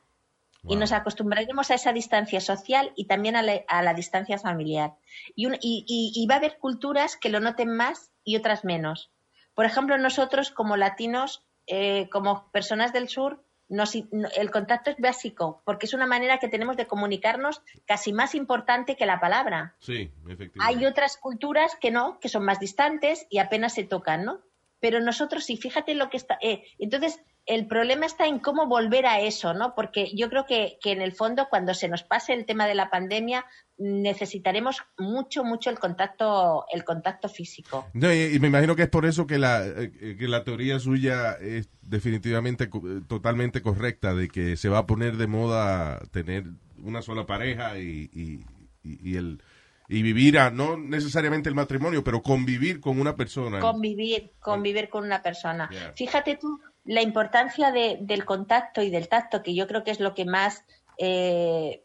Y 0.67 0.75
nos 0.75 0.91
acostumbraremos 0.91 1.71
a 1.71 1.73
esa 1.73 1.91
distancia 1.91 2.39
social 2.39 2.91
y 2.95 3.05
también 3.05 3.35
a 3.35 3.41
la, 3.41 3.61
a 3.67 3.81
la 3.81 3.95
distancia 3.95 4.37
familiar. 4.37 4.93
Y, 5.35 5.47
un- 5.47 5.55
y- 5.59 5.83
y- 5.87 6.11
y 6.15 6.27
va 6.27 6.35
a 6.35 6.37
haber 6.37 6.59
culturas 6.59 7.15
que 7.17 7.29
lo 7.29 7.39
noten 7.39 7.75
más 7.75 8.11
y 8.23 8.35
otras 8.35 8.63
menos. 8.63 9.09
Por 9.55 9.65
ejemplo, 9.65 9.97
nosotros 9.97 10.51
como 10.51 10.77
latinos, 10.77 11.41
eh, 11.65 12.09
como 12.11 12.47
personas 12.51 12.93
del 12.93 13.09
sur, 13.09 13.41
nos- 13.69 13.95
el 13.95 14.51
contacto 14.51 14.91
es 14.91 14.97
básico 14.99 15.63
porque 15.65 15.87
es 15.87 15.93
una 15.95 16.05
manera 16.05 16.37
que 16.37 16.47
tenemos 16.47 16.77
de 16.77 16.85
comunicarnos 16.85 17.61
casi 17.87 18.13
más 18.13 18.35
importante 18.35 18.95
que 18.95 19.07
la 19.07 19.19
palabra. 19.19 19.73
Sí, 19.79 20.11
efectivamente. 20.29 20.59
Hay 20.59 20.85
otras 20.85 21.17
culturas 21.17 21.75
que 21.75 21.89
no, 21.89 22.19
que 22.19 22.29
son 22.29 22.43
más 22.45 22.59
distantes 22.59 23.25
y 23.31 23.39
apenas 23.39 23.73
se 23.73 23.83
tocan, 23.83 24.25
¿no? 24.25 24.41
Pero 24.81 24.99
nosotros 24.99 25.45
sí, 25.45 25.55
fíjate 25.55 25.93
lo 25.95 26.09
que 26.09 26.17
está. 26.17 26.37
eh, 26.41 26.63
entonces, 26.79 27.21
el 27.47 27.65
problema 27.65 28.05
está 28.05 28.27
en 28.27 28.37
cómo 28.39 28.67
volver 28.67 29.05
a 29.07 29.19
eso, 29.21 29.53
¿no? 29.55 29.73
Porque 29.73 30.11
yo 30.15 30.29
creo 30.29 30.45
que, 30.45 30.77
que 30.81 30.91
en 30.91 31.01
el 31.01 31.11
fondo, 31.13 31.47
cuando 31.49 31.73
se 31.73 31.87
nos 31.87 32.03
pase 32.03 32.33
el 32.33 32.45
tema 32.45 32.67
de 32.67 32.75
la 32.75 32.89
pandemia, 32.91 33.45
necesitaremos 33.77 34.77
mucho, 34.97 35.43
mucho 35.43 35.69
el 35.69 35.79
contacto, 35.79 36.65
el 36.71 36.83
contacto 36.83 37.29
físico. 37.29 37.87
No, 37.93 38.13
y, 38.13 38.35
y 38.35 38.39
me 38.39 38.47
imagino 38.47 38.75
que 38.75 38.83
es 38.83 38.89
por 38.89 39.05
eso 39.05 39.27
que 39.27 39.37
la, 39.37 39.65
eh, 39.65 40.15
que 40.17 40.27
la 40.27 40.43
teoría 40.43 40.79
suya 40.79 41.33
es 41.33 41.69
definitivamente 41.81 42.65
eh, 42.65 43.01
totalmente 43.07 43.61
correcta, 43.61 44.13
de 44.13 44.27
que 44.27 44.55
se 44.57 44.69
va 44.69 44.79
a 44.79 44.85
poner 44.87 45.17
de 45.17 45.27
moda 45.27 45.99
tener 46.11 46.45
una 46.83 47.01
sola 47.01 47.25
pareja 47.25 47.77
y, 47.79 48.09
y, 48.13 48.45
y- 48.83 49.09
y 49.11 49.15
el, 49.17 49.41
y 49.91 50.01
vivir, 50.01 50.39
a, 50.39 50.49
no 50.49 50.77
necesariamente 50.77 51.49
el 51.49 51.55
matrimonio, 51.55 52.03
pero 52.03 52.21
convivir 52.21 52.79
con 52.79 52.99
una 52.99 53.15
persona. 53.15 53.59
Convivir, 53.59 54.31
convivir 54.39 54.89
con 54.89 55.03
una 55.03 55.21
persona. 55.21 55.69
Yeah. 55.69 55.93
Fíjate 55.95 56.37
tú 56.37 56.59
la 56.85 57.01
importancia 57.01 57.71
de- 57.71 57.97
del 58.01 58.23
contacto 58.25 58.81
y 58.81 58.89
del 58.89 59.07
tacto, 59.07 59.43
que 59.43 59.53
yo 59.53 59.67
creo 59.67 59.83
que 59.83 59.91
es 59.91 59.99
lo 59.99 60.13
que 60.13 60.25
más 60.25 60.63
eh, 60.97 61.81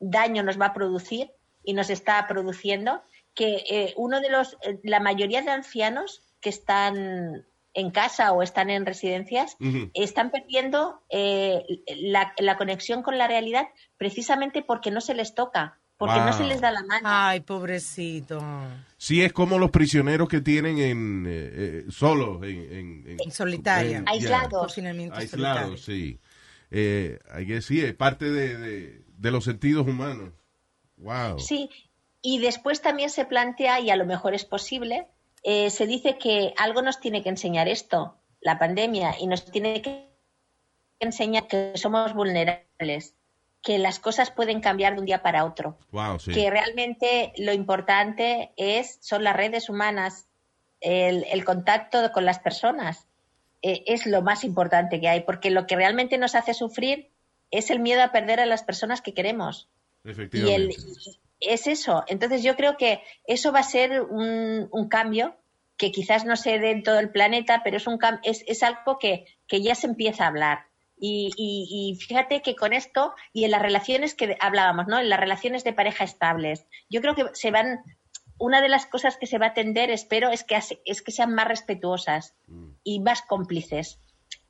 daño 0.00 0.42
nos 0.42 0.60
va 0.60 0.66
a 0.66 0.72
producir 0.74 1.30
y 1.62 1.72
nos 1.74 1.90
está 1.90 2.26
produciendo. 2.26 3.02
que 3.34 3.64
eh, 3.68 3.94
uno 3.96 4.20
de 4.20 4.30
los, 4.30 4.56
eh, 4.62 4.78
la 4.84 5.00
mayoría 5.00 5.42
de 5.42 5.50
ancianos 5.50 6.22
que 6.40 6.50
están 6.50 7.44
en 7.72 7.90
casa 7.90 8.30
o 8.32 8.42
están 8.42 8.70
en 8.70 8.86
residencias 8.86 9.56
están 9.92 10.30
perdiendo 10.30 11.02
eh, 11.10 11.64
la, 11.96 12.32
la 12.38 12.56
conexión 12.56 13.02
con 13.02 13.18
la 13.18 13.26
realidad 13.26 13.66
precisamente 13.96 14.62
porque 14.62 14.92
no 14.92 15.00
se 15.00 15.14
les 15.14 15.34
toca, 15.34 15.80
porque 15.96 16.16
no 16.18 16.24
Wow. 16.26 16.32
se 16.34 16.44
les 16.44 16.60
da 16.60 16.70
la 16.72 16.82
mano. 16.82 17.02
Ay, 17.08 17.40
pobrecito. 17.40 18.38
Sí, 18.96 19.22
es 19.22 19.32
como 19.32 19.58
los 19.58 19.70
prisioneros 19.70 20.28
que 20.28 20.40
tienen 20.40 20.78
en 20.78 21.24
eh, 21.26 21.50
eh, 21.52 21.84
solos, 21.90 22.42
en, 22.42 22.48
en- 22.72 23.04
en- 23.06 23.20
en- 23.20 23.20
Aislados. 23.20 24.72
Solitario. 24.72 25.12
aislados, 25.14 25.82
sí. 25.84 26.18
Eh, 26.70 27.18
hay 27.30 27.46
que 27.46 27.62
sí, 27.62 27.80
es 27.80 27.94
parte 27.94 28.30
de, 28.30 28.56
de- 28.58 29.02
de 29.16 29.30
los 29.30 29.44
sentidos 29.44 29.86
humanos. 29.86 30.32
Wow. 30.96 31.38
Sí, 31.38 31.70
y 32.22 32.38
después 32.40 32.80
también 32.80 33.10
se 33.10 33.24
plantea, 33.26 33.80
y 33.80 33.90
a 33.90 33.96
lo 33.96 34.06
mejor 34.06 34.34
es 34.34 34.44
posible, 34.44 35.06
eh, 35.42 35.70
se 35.70 35.86
dice 35.86 36.18
que 36.18 36.54
algo 36.56 36.82
nos 36.82 36.98
tiene 37.00 37.22
que 37.22 37.28
enseñar 37.28 37.68
esto, 37.68 38.16
la 38.40 38.58
pandemia, 38.58 39.14
y 39.20 39.26
nos 39.26 39.44
tiene 39.50 39.80
que 39.82 40.08
enseñar 41.00 41.46
que 41.48 41.72
somos 41.76 42.14
vulnerables, 42.14 43.14
que 43.64 43.78
las 43.78 43.98
cosas 43.98 44.30
pueden 44.30 44.60
cambiar 44.60 44.92
de 44.94 45.00
un 45.00 45.06
día 45.06 45.22
para 45.22 45.44
otro, 45.44 45.78
Wow, 45.90 46.20
sí. 46.20 46.32
que 46.32 46.50
realmente 46.50 47.32
lo 47.38 47.52
importante 47.52 48.52
es 48.56 48.98
son 49.00 49.24
las 49.24 49.34
redes 49.34 49.70
humanas, 49.70 50.26
el, 50.80 51.24
el 51.32 51.44
contacto 51.44 52.12
con 52.12 52.26
las 52.26 52.38
personas, 52.38 53.06
eh, 53.62 53.82
es 53.86 54.04
lo 54.06 54.20
más 54.20 54.44
importante 54.44 55.00
que 55.00 55.08
hay, 55.08 55.22
porque 55.22 55.50
lo 55.50 55.66
que 55.66 55.76
realmente 55.76 56.18
nos 56.18 56.34
hace 56.34 56.52
sufrir 56.52 57.10
es 57.50 57.70
el 57.70 57.80
miedo 57.80 58.02
a 58.02 58.12
perder 58.12 58.38
a 58.38 58.46
las 58.46 58.62
personas 58.62 59.00
que 59.00 59.14
queremos. 59.14 59.68
Y 60.04 60.10
el, 60.10 60.12
Efectivamente. 60.12 60.76
es 61.40 61.66
eso. 61.66 62.04
Entonces 62.06 62.42
yo 62.42 62.56
creo 62.56 62.76
que 62.76 63.00
eso 63.26 63.50
va 63.52 63.60
a 63.60 63.62
ser 63.62 64.02
un, 64.02 64.68
un 64.70 64.88
cambio 64.90 65.34
que 65.78 65.90
quizás 65.90 66.26
no 66.26 66.36
se 66.36 66.58
dé 66.58 66.72
en 66.72 66.82
todo 66.82 66.98
el 66.98 67.10
planeta, 67.10 67.62
pero 67.64 67.78
es, 67.78 67.86
un 67.86 67.98
es, 68.22 68.44
es 68.46 68.62
algo 68.62 68.98
que, 68.98 69.24
que 69.48 69.62
ya 69.62 69.74
se 69.74 69.86
empieza 69.86 70.24
a 70.24 70.28
hablar. 70.28 70.66
Y, 70.98 71.30
y- 71.36 71.90
y 71.92 71.96
fíjate 71.96 72.40
que 72.42 72.54
con 72.56 72.72
esto 72.72 73.14
y 73.32 73.44
en 73.44 73.50
las 73.50 73.60
relaciones 73.62 74.14
que 74.14 74.36
hablábamos, 74.40 74.86
¿no? 74.86 74.98
En 74.98 75.08
las 75.08 75.20
relaciones 75.20 75.64
de 75.64 75.72
pareja 75.72 76.04
estables, 76.04 76.66
yo 76.88 77.00
creo 77.00 77.14
que 77.14 77.26
se 77.34 77.50
van. 77.50 77.80
Una 78.36 78.60
de 78.60 78.68
las 78.68 78.86
cosas 78.86 79.16
que 79.16 79.26
se 79.28 79.38
va 79.38 79.46
a 79.48 79.54
tender, 79.54 79.90
espero, 79.90 80.30
es 80.30 80.42
que, 80.42 80.58
es 80.84 81.02
que 81.02 81.12
sean 81.12 81.34
más 81.34 81.46
respetuosas 81.46 82.34
y 82.82 82.98
más 83.00 83.22
cómplices 83.22 84.00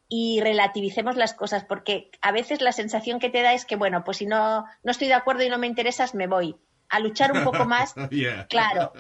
y 0.08 0.40
relativicemos 0.40 1.16
las 1.16 1.34
cosas, 1.34 1.64
porque 1.64 2.10
a 2.22 2.32
veces 2.32 2.60
la 2.62 2.72
sensación 2.72 3.18
que 3.18 3.28
te 3.30 3.42
da 3.42 3.52
es 3.52 3.64
que, 3.66 3.76
bueno, 3.76 4.02
pues 4.04 4.18
si 4.18 4.26
no, 4.26 4.64
no 4.84 4.90
estoy 4.90 5.08
de 5.08 5.14
acuerdo 5.14 5.42
y 5.42 5.48
no 5.50 5.58
me 5.58 5.66
interesas, 5.66 6.14
me 6.14 6.26
voy. 6.26 6.56
A 6.88 6.98
luchar 7.00 7.32
un 7.32 7.44
poco 7.44 7.64
más, 7.66 7.94
Yeah. 8.10 8.46
claro, 8.48 8.92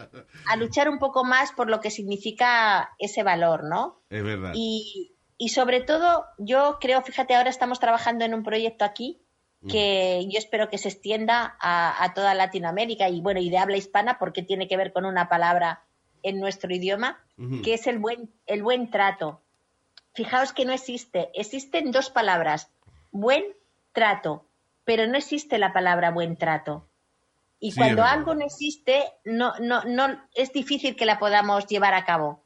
a 0.46 0.56
luchar 0.56 0.88
un 0.90 0.98
poco 0.98 1.24
más 1.24 1.52
por 1.52 1.70
lo 1.70 1.80
que 1.80 1.90
significa 1.90 2.90
ese 2.98 3.22
valor, 3.22 3.64
¿no? 3.64 4.02
Es 4.10 4.22
verdad. 4.22 4.52
Y, 4.54 5.13
y 5.38 5.50
sobre 5.50 5.80
todo, 5.80 6.26
yo 6.38 6.78
creo, 6.80 7.02
fíjate, 7.02 7.34
ahora 7.34 7.50
estamos 7.50 7.80
trabajando 7.80 8.24
en 8.24 8.34
un 8.34 8.42
proyecto 8.42 8.84
aquí 8.84 9.20
que 9.66 10.26
yo 10.28 10.38
espero 10.38 10.68
que 10.68 10.76
se 10.76 10.88
extienda 10.88 11.56
a, 11.58 12.04
a 12.04 12.12
toda 12.12 12.34
Latinoamérica 12.34 13.08
y 13.08 13.22
bueno, 13.22 13.40
y 13.40 13.48
de 13.48 13.56
habla 13.56 13.78
hispana 13.78 14.18
porque 14.18 14.42
tiene 14.42 14.68
que 14.68 14.76
ver 14.76 14.92
con 14.92 15.06
una 15.06 15.30
palabra 15.30 15.84
en 16.24 16.40
nuestro 16.40 16.74
idioma, 16.74 17.22
que 17.62 17.74
es 17.74 17.86
el 17.86 17.98
buen, 17.98 18.30
el 18.46 18.62
buen 18.62 18.90
trato. 18.90 19.42
Fijaos 20.14 20.52
que 20.52 20.64
no 20.64 20.72
existe, 20.72 21.30
existen 21.34 21.92
dos 21.92 22.10
palabras, 22.10 22.70
buen 23.10 23.44
trato, 23.92 24.46
pero 24.84 25.06
no 25.06 25.16
existe 25.16 25.58
la 25.58 25.72
palabra 25.72 26.10
buen 26.10 26.36
trato. 26.36 26.88
Y 27.60 27.72
Sí, 27.72 27.78
cuando 27.78 28.04
algo 28.04 28.34
no 28.34 28.44
existe, 28.44 29.04
no, 29.24 29.54
no, 29.60 29.84
no, 29.84 30.18
es 30.34 30.52
difícil 30.52 30.96
que 30.96 31.06
la 31.06 31.18
podamos 31.18 31.66
llevar 31.66 31.94
a 31.94 32.04
cabo. 32.04 32.42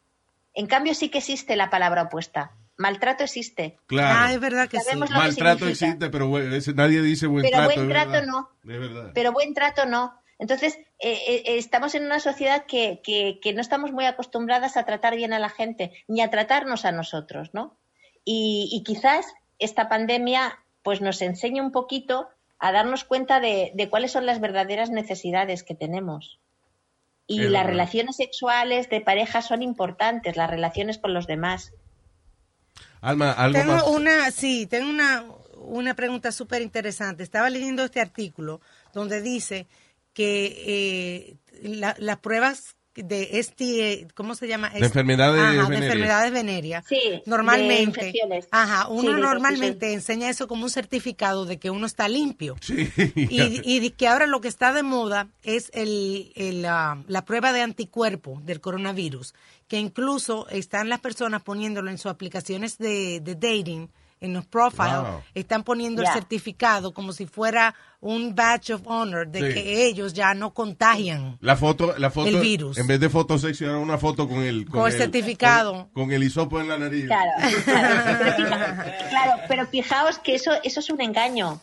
En 0.54 0.66
cambio, 0.66 0.94
sí 0.94 1.08
que 1.08 1.18
existe 1.18 1.56
la 1.56 1.70
palabra 1.70 2.02
opuesta. 2.02 2.52
Maltrato 2.78 3.24
existe. 3.24 3.76
Claro. 3.86 4.18
Ah, 4.20 4.32
es 4.32 4.40
verdad 4.40 4.68
que 4.68 4.78
sí. 4.78 4.84
Sabemos 4.84 5.10
lo 5.10 5.16
que 5.16 5.22
Maltrato 5.22 5.66
existe, 5.68 6.08
pero 6.10 6.28
bueno, 6.28 6.56
nadie 6.74 7.02
dice 7.02 7.26
buen 7.26 7.42
Pero 7.44 7.56
trato. 7.58 7.74
buen 7.74 7.86
es 7.86 7.88
trato 7.92 8.10
verdad. 8.12 8.26
no. 8.26 8.50
Es 8.62 8.80
verdad. 8.80 9.10
Pero 9.14 9.32
buen 9.32 9.52
trato 9.54 9.84
no. 9.86 10.14
Entonces, 10.38 10.76
eh, 11.00 11.12
eh, 11.26 11.42
eh, 11.46 11.58
estamos 11.58 11.96
en 11.96 12.04
una 12.04 12.20
sociedad 12.20 12.64
que, 12.66 13.00
que- 13.02 13.40
que 13.42 13.52
no 13.52 13.60
estamos 13.60 13.90
muy 13.90 14.06
acostumbradas 14.06 14.76
a 14.76 14.84
tratar 14.84 15.16
bien 15.16 15.32
a 15.32 15.40
la 15.40 15.48
gente, 15.48 15.92
ni 16.06 16.20
a 16.20 16.30
tratarnos 16.30 16.84
a 16.84 16.92
nosotros, 16.92 17.50
¿no? 17.52 17.76
Y, 18.24 18.68
y 18.72 18.84
quizás 18.84 19.26
esta 19.58 19.88
pandemia 19.88 20.60
pues 20.84 21.00
nos 21.00 21.20
enseñe 21.22 21.60
un 21.60 21.72
poquito 21.72 22.28
a 22.60 22.70
darnos 22.70 23.02
cuenta 23.04 23.40
de, 23.40 23.72
de 23.74 23.88
cuáles 23.90 24.12
son 24.12 24.26
las 24.26 24.40
verdaderas 24.40 24.90
necesidades 24.90 25.64
que 25.64 25.74
tenemos. 25.74 26.38
Y 27.26 27.40
Es 27.40 27.44
las 27.46 27.52
verdad. 27.62 27.70
relaciones 27.70 28.16
sexuales 28.16 28.88
de 28.88 29.00
pareja 29.00 29.42
son 29.42 29.62
importantes, 29.62 30.36
las 30.36 30.48
relaciones 30.48 30.98
con 30.98 31.12
los 31.14 31.26
demás. 31.26 31.72
Alma, 33.00 33.32
algo 33.32 33.58
Tengo 33.58 33.72
más. 33.74 33.86
una, 33.86 34.30
sí, 34.30 34.66
tengo 34.66 34.88
una, 34.90 35.24
una 35.56 35.94
pregunta 35.94 36.32
súper 36.32 36.62
interesante. 36.62 37.22
Estaba 37.22 37.50
leyendo 37.50 37.84
este 37.84 38.00
artículo 38.00 38.60
donde 38.92 39.20
dice 39.22 39.66
que 40.12 40.64
eh, 40.66 41.36
la- 41.62 41.94
las 41.98 42.18
pruebas 42.18 42.74
de 43.04 43.42
STI, 43.42 44.06
¿cómo 44.14 44.34
se 44.34 44.46
llama? 44.48 44.70
De 44.70 44.80
enfermedades 44.80 45.40
Ajá, 45.40 45.50
de 45.52 45.58
venéreas. 45.58 45.82
enfermedades 45.84 46.32
venéreas. 46.32 46.84
Sí, 46.88 46.96
de 46.96 47.22
normalmente. 47.26 48.00
infecciones. 48.00 48.48
Ajá, 48.50 48.88
uno 48.88 49.12
de 49.14 49.20
normalmente 49.20 49.92
enseña 49.92 50.28
eso 50.28 50.48
como 50.48 50.64
un 50.64 50.70
certificado 50.70 51.44
de 51.44 51.58
que 51.58 51.70
uno 51.70 51.86
está 51.86 52.08
limpio. 52.08 52.56
Sí. 52.60 52.88
Y, 53.16 53.60
y 53.64 53.80
de 53.80 53.90
que 53.92 54.08
ahora 54.08 54.26
lo 54.26 54.40
que 54.40 54.48
está 54.48 54.72
de 54.72 54.82
moda 54.82 55.28
es 55.42 55.70
el, 55.74 56.32
el, 56.36 56.64
ah, 56.66 57.02
la 57.06 57.24
prueba 57.24 57.52
de 57.52 57.62
anticuerpo 57.62 58.40
del 58.44 58.60
coronavirus, 58.60 59.34
que 59.68 59.78
incluso 59.78 60.48
están 60.48 60.88
las 60.88 61.00
personas 61.00 61.42
poniéndolo 61.42 61.90
en 61.90 61.98
sus 61.98 62.10
aplicaciones 62.10 62.78
de, 62.78 63.20
de 63.20 63.34
dating, 63.34 63.88
en 64.20 64.32
los 64.34 64.46
profiles, 64.46 64.92
Wow. 65.00 65.20
están 65.34 65.62
poniendo 65.64 66.02
el 66.02 66.08
certificado 66.08 66.92
como 66.92 67.12
si 67.12 67.26
fuera 67.26 67.74
un 68.00 68.34
badge 68.34 68.70
of 68.74 68.82
honor 68.86 69.26
de 69.28 69.40
Sí. 69.48 69.54
que 69.54 69.86
ellos 69.86 70.12
ya 70.14 70.34
no 70.34 70.54
contagian. 70.54 71.36
La 71.40 71.56
foto, 71.56 71.96
la 71.98 72.10
foto, 72.10 72.28
El 72.28 72.40
virus. 72.40 72.78
en 72.78 72.86
vez 72.86 73.00
de 73.00 73.08
foto 73.08 73.38
sexy, 73.38 73.64
era 73.64 73.78
una 73.78 73.98
foto 73.98 74.28
con 74.28 74.38
el, 74.42 74.68
Con 74.68 74.86
el 74.86 74.92
certificado. 74.92 75.88
Con, 75.92 76.04
con 76.04 76.12
el 76.12 76.22
hisopo 76.22 76.60
en 76.60 76.68
la 76.68 76.78
nariz. 76.78 77.06
Claro, 77.06 77.30
claro. 77.64 78.04
Pero, 78.18 78.32
fija- 78.36 79.08
claro, 79.08 79.42
pero 79.48 79.66
fijaos 79.66 80.18
que 80.18 80.34
eso, 80.34 80.52
eso 80.62 80.80
es 80.80 80.90
un 80.90 81.00
engaño. 81.00 81.60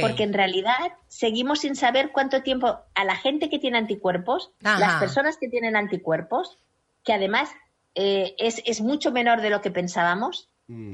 Porque 0.00 0.22
en 0.22 0.32
realidad 0.32 0.76
seguimos 1.08 1.60
sin 1.60 1.76
saber 1.76 2.10
cuánto 2.10 2.42
tiempo 2.42 2.78
a 2.94 3.04
la 3.04 3.16
gente 3.16 3.50
que 3.50 3.58
tiene 3.58 3.76
anticuerpos, 3.78 4.50
Ajá. 4.64 4.78
las 4.78 4.94
personas 5.00 5.36
que 5.36 5.48
tienen 5.48 5.76
anticuerpos, 5.76 6.56
que 7.04 7.12
además 7.12 7.50
eh, 7.94 8.34
es, 8.38 8.62
es 8.64 8.80
mucho 8.80 9.12
menor 9.12 9.42
de 9.42 9.50
lo 9.50 9.60
que 9.60 9.70
pensábamos. 9.70 10.47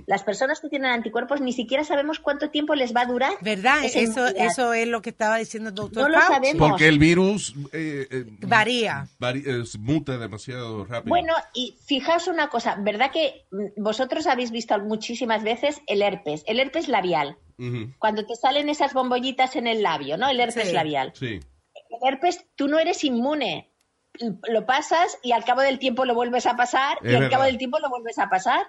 Las 0.07 0.23
personas 0.23 0.61
que 0.61 0.69
tienen 0.69 0.93
anticuerpos 0.93 1.41
ni 1.41 1.53
siquiera 1.53 1.83
sabemos 1.83 2.21
cuánto 2.21 2.49
tiempo 2.51 2.77
les 2.77 2.95
va 2.95 3.01
a 3.01 3.07
durar. 3.07 3.33
¿Verdad? 3.41 3.85
Eso, 3.85 3.99
inmunidad. 4.01 4.47
eso 4.47 4.73
es 4.73 4.87
lo 4.87 5.03
que 5.03 5.11
estaba 5.11 5.37
diciendo 5.37 5.71
el 5.71 5.75
doctor 5.75 6.03
No 6.05 6.09
lo 6.11 6.21
sabemos. 6.21 6.69
Porque 6.71 6.87
el 6.87 7.01
virus 7.01 7.55
eh, 7.73 8.07
eh, 8.09 8.25
Varía. 8.47 9.09
eh, 9.21 9.65
muta 9.81 10.17
demasiado 10.17 10.85
rápido. 10.85 11.09
Bueno, 11.11 11.35
y 11.55 11.77
fijaos 11.87 12.29
una 12.29 12.49
cosa, 12.51 12.77
¿verdad 12.79 13.11
que 13.11 13.47
mm, 13.51 13.83
vosotros 13.83 14.29
habéis 14.29 14.53
visto 14.53 14.79
muchísimas 14.79 15.43
veces 15.43 15.81
el 15.89 16.03
herpes, 16.03 16.45
el 16.47 16.61
herpes 16.61 16.87
labial? 16.89 17.37
Cuando 17.99 18.27
te 18.27 18.35
salen 18.37 18.69
esas 18.69 18.93
bombollitas 18.95 19.55
en 19.57 19.67
el 19.67 19.83
labio, 19.83 20.17
¿no? 20.17 20.29
El 20.29 20.39
herpes 20.41 20.69
Sí. 20.69 20.73
labial. 20.75 21.13
Sí. 21.15 21.41
El 21.75 22.09
herpes, 22.09 22.45
tú 22.57 22.69
no 22.69 22.79
eres 22.79 23.03
inmune. 23.05 23.71
Lo 24.49 24.67
pasas 24.67 25.19
y 25.23 25.33
al 25.33 25.45
cabo 25.45 25.61
del 25.63 25.79
tiempo 25.81 26.05
lo 26.05 26.15
vuelves 26.15 26.47
a 26.47 26.57
pasar 26.57 26.99
Es 27.03 27.13
y 27.13 27.17
al 27.17 27.29
cabo 27.31 27.43
del 27.45 27.59
tiempo 27.59 27.79
lo 27.81 27.89
vuelves 27.91 28.19
a 28.19 28.29
pasar. 28.29 28.67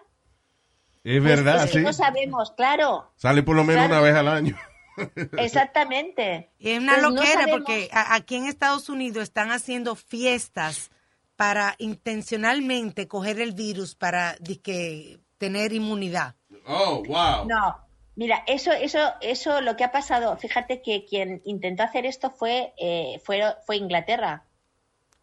Es 1.06 1.22
Pues 1.22 1.24
verdad, 1.24 1.64
es 1.66 1.72
que 1.72 1.78
sí. 1.78 1.84
no 1.84 1.94
sabemos, 1.94 2.52
claro. 2.52 3.12
Sale 3.16 3.44
por 3.44 3.56
lo 3.56 3.64
menos 3.64 3.86
Claro. 3.86 4.02
una 4.02 4.02
vez 4.12 4.16
al 4.16 4.28
año. 4.28 4.58
Exactamente. 5.38 6.50
Y 6.58 6.72
es 6.72 6.80
una 6.80 6.94
Pues 6.94 7.04
loquera 7.04 7.46
porque 7.52 7.90
aquí 7.94 8.36
en 8.36 8.46
Estados 8.48 8.90
Unidos 8.90 9.24
están 9.24 9.52
haciendo 9.52 9.96
fiestas 9.96 10.92
para 11.36 11.76
intencionalmente 11.80 13.08
coger 13.08 13.40
el 13.40 13.54
virus 13.54 13.94
para 13.96 14.36
que 14.64 15.20
tener 15.38 15.74
inmunidad. 15.74 16.36
Oh, 16.66 17.04
wow. 17.06 17.46
No, 17.48 17.78
mira, 18.16 18.44
eso, 18.48 18.72
eso, 18.72 19.00
eso, 19.22 19.62
lo 19.62 19.76
que 19.76 19.84
ha 19.84 19.92
pasado, 19.92 20.36
fíjate 20.38 20.82
que 20.82 21.06
quien 21.06 21.42
intentó 21.46 21.84
hacer 21.84 22.06
esto 22.06 22.32
fue, 22.32 22.74
eh, 22.78 23.22
fue, 23.24 23.42
fue 23.66 23.78
Inglaterra. 23.78 24.46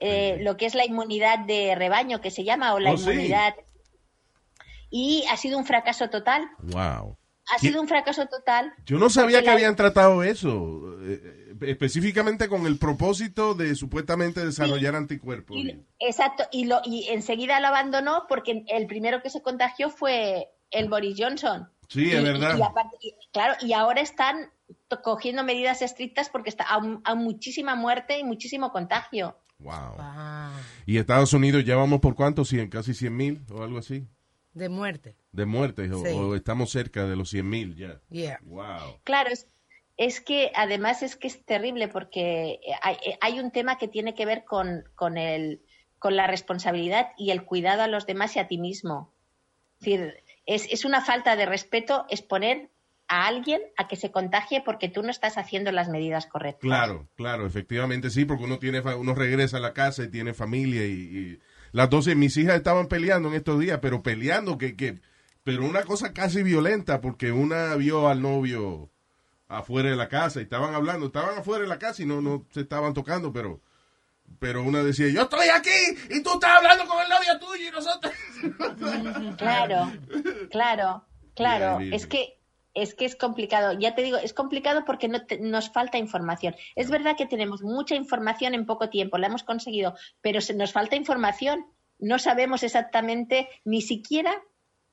Eh, 0.01 0.38
lo 0.40 0.57
que 0.57 0.66
es 0.66 0.75
la 0.75 0.85
inmunidad 0.85 1.40
de 1.40 1.75
rebaño, 1.77 2.21
que 2.21 2.31
se 2.31 2.45
llama, 2.45 2.75
o 2.75 2.79
la 2.81 2.92
Oh, 2.92 2.97
sí. 2.99 3.33
Y 4.92 5.24
ha 5.31 5.37
sido 5.37 5.59
un 5.59 5.64
fracaso 5.64 6.09
total. 6.11 6.42
Wow. 6.59 7.16
Ha 7.52 7.59
sido 7.59 7.81
un 7.81 7.88
fracaso 7.88 8.26
total. 8.26 8.72
Yo 8.87 8.98
no 8.98 9.11
sabía 9.11 9.40
que 9.40 9.46
la- 9.46 9.52
habían 9.55 9.74
tratado 9.74 10.22
eso, 10.22 10.96
eh, 11.02 11.57
específicamente 11.62 12.48
con 12.48 12.66
el 12.66 12.78
propósito 12.78 13.55
de 13.55 13.74
supuestamente 13.74 14.44
desarrollar 14.44 14.94
anticuerpos. 14.94 15.57
Y- 15.57 15.83
exacto, 15.98 16.44
y, 16.52 16.66
lo, 16.66 16.81
y 16.85 17.09
enseguida 17.09 17.59
lo 17.61 17.68
abandonó 17.68 18.26
porque 18.28 18.64
el 18.68 18.87
primero 18.87 19.22
que 19.22 19.31
se 19.31 19.42
contagió 19.42 19.90
fue 19.90 20.50
el 20.70 20.88
Boris 20.88 21.16
Johnson. 21.18 21.68
Sí, 21.88 22.05
Y- 22.07 22.12
es 22.12 22.22
verdad. 22.22 22.57
y 22.59 22.62
aparte- 22.62 22.96
y- 23.00 23.14
claro, 23.33 23.55
y 23.61 23.72
ahora 23.72 24.00
están 24.02 24.50
cogiendo 25.02 25.42
medidas 25.42 25.83
estrictas 25.83 26.28
porque 26.28 26.48
está 26.50 26.64
a, 26.64 26.81
a 27.05 27.14
muchísima 27.14 27.74
muerte 27.74 28.18
y 28.18 28.24
muchísimo 28.24 28.70
contagio. 28.72 29.37
Wow. 29.59 29.96
Ah, 29.98 30.52
Y 30.87 30.98
Estados 30.98 31.33
Unidos 31.33 31.64
ya 31.64 31.76
vamos 31.76 32.00
por 32.00 32.14
cuánto, 32.14 32.44
100, 32.44 32.68
casi 32.68 32.94
100 32.94 33.16
mil 33.16 33.44
o 33.50 33.62
algo 33.62 33.78
así, 33.78 34.07
de 34.55 34.69
muerte. 34.69 35.17
de 35.33 35.47
muertes, 35.47 35.91
o, 35.91 36.05
Sí. 36.05 36.11
o 36.12 36.35
estamos 36.35 36.71
cerca 36.71 37.07
de 37.07 37.17
los 37.17 37.31
100 37.31 37.49
mil 37.49 37.75
ya. 37.77 38.01
Yeah. 38.11 38.38
Wow. 38.43 39.01
Claro, 39.05 39.31
es, 39.31 39.47
es 39.97 40.21
que 40.21 40.53
además 40.55 41.03
es 41.03 41.17
que 41.17 41.29
es 41.29 41.45
terrible 41.45 41.88
porque 41.88 42.61
hay, 42.83 42.97
hay 43.21 43.41
un 43.41 43.51
tema 43.51 43.79
que 43.79 43.88
tiene 43.88 44.15
que 44.15 44.27
ver 44.27 44.45
con, 44.45 44.85
con, 44.95 45.17
el, 45.17 45.62
con 45.99 46.17
la 46.17 46.27
responsabilidad 46.27 47.12
y 47.17 47.31
el 47.31 47.45
cuidado 47.45 47.83
a 47.83 47.88
los 47.88 48.07
demás 48.07 48.37
y 48.37 48.41
a 48.41 48.47
ti 48.49 48.59
mismo. 48.59 49.12
Es 49.81 49.87
decir, 49.87 50.15
es, 50.47 50.67
es 50.71 50.85
una 50.85 51.01
falta 51.03 51.35
de 51.37 51.47
respeto 51.47 52.05
exponer 52.11 52.69
a 53.09 53.27
alguien 53.27 53.61
a 53.77 53.88
que 53.88 53.97
se 53.97 54.11
contagie 54.11 54.61
porque 54.62 54.88
tú 54.88 55.03
no 55.03 55.11
estás 55.11 55.37
haciendo 55.38 55.73
las 55.73 55.88
medidas 55.88 56.27
correctas. 56.27 56.61
Claro, 56.62 57.09
claro, 57.15 57.47
efectivamente 57.47 58.11
sí, 58.11 58.25
porque 58.25 58.45
uno 58.45 58.59
tiene, 58.59 58.81
fa- 58.83 58.97
uno 58.97 59.15
regresa 59.15 59.57
a 59.57 59.61
la 59.61 59.73
casa 59.73 60.05
y 60.05 60.09
tiene 60.11 60.35
familia 60.35 60.85
y, 60.87 60.93
y 60.93 61.38
las 61.72 61.90
dos, 61.90 62.06
mis 62.14 62.37
hijas 62.37 62.56
estaban 62.56 62.87
peleando 62.87 63.28
en 63.28 63.35
estos 63.35 63.58
días, 63.58 63.78
pero 63.80 64.02
peleando 64.02 64.58
que, 64.58 64.76
que, 64.76 65.00
pero 65.42 65.64
una 65.64 65.82
cosa 65.82 66.12
casi 66.12 66.42
violenta 66.42 67.00
porque 67.00 67.32
una 67.32 67.74
vio 67.76 68.08
al 68.08 68.22
novio 68.22 68.90
afuera 69.48 69.90
de 69.90 69.96
la 69.96 70.08
casa 70.08 70.40
y 70.40 70.44
estaban 70.44 70.74
hablando, 70.74 71.06
estaban 71.06 71.38
afuera 71.38 71.62
de 71.62 71.68
la 71.68 71.78
casa 71.78 72.02
y 72.02 72.06
no, 72.06 72.20
no 72.20 72.46
se 72.50 72.61
estaban 72.61 72.94
tocando, 72.94 73.32
pero, 73.32 73.61
pero 74.38 74.62
una 74.62 74.82
decía, 74.82 75.08
yo 75.08 75.22
estoy 75.22 75.48
aquí 75.48 75.70
y 76.11 76.22
tú 76.22 76.35
estás 76.35 76.58
hablando 76.58 76.87
con 76.87 77.02
el 77.02 77.08
novio 77.08 77.38
tuyo 77.38 77.68
y 77.68 77.70
nosotros. 77.70 78.12
Claro, 79.37 79.92
claro, 80.50 81.04
claro. 81.35 81.80
Es 81.80 82.06
que 82.06 82.38
es 82.74 82.94
que 82.94 83.04
es 83.04 83.16
complicado. 83.16 83.78
Ya 83.78 83.94
te 83.94 84.02
digo, 84.02 84.16
es 84.16 84.32
complicado 84.32 84.85
porque 84.85 85.08
no 85.08 85.24
te- 85.26 85.38
nos 85.38 85.70
falta 85.70 85.98
información. 85.98 86.54
Es 86.74 86.88
verdad 86.90 87.16
que 87.16 87.26
tenemos 87.26 87.62
mucha 87.62 87.94
información 87.94 88.54
en 88.54 88.64
poco 88.66 88.88
tiempo, 88.88 89.18
la 89.18 89.26
hemos 89.26 89.42
conseguido, 89.42 89.94
pero 90.20 90.40
se, 90.40 90.54
nos 90.54 90.72
falta 90.72 90.96
información. 90.96 91.66
No 91.98 92.18
sabemos 92.18 92.62
exactamente 92.62 93.48
ni 93.64 93.82
siquiera 93.82 94.32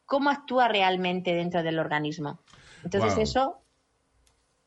cómo 0.06 0.30
actúa 0.30 0.68
realmente 0.68 1.34
dentro 1.34 1.64
del 1.64 1.80
organismo. 1.80 2.40
Entonces 2.84 3.14
Wow. 3.16 3.24
eso 3.24 3.58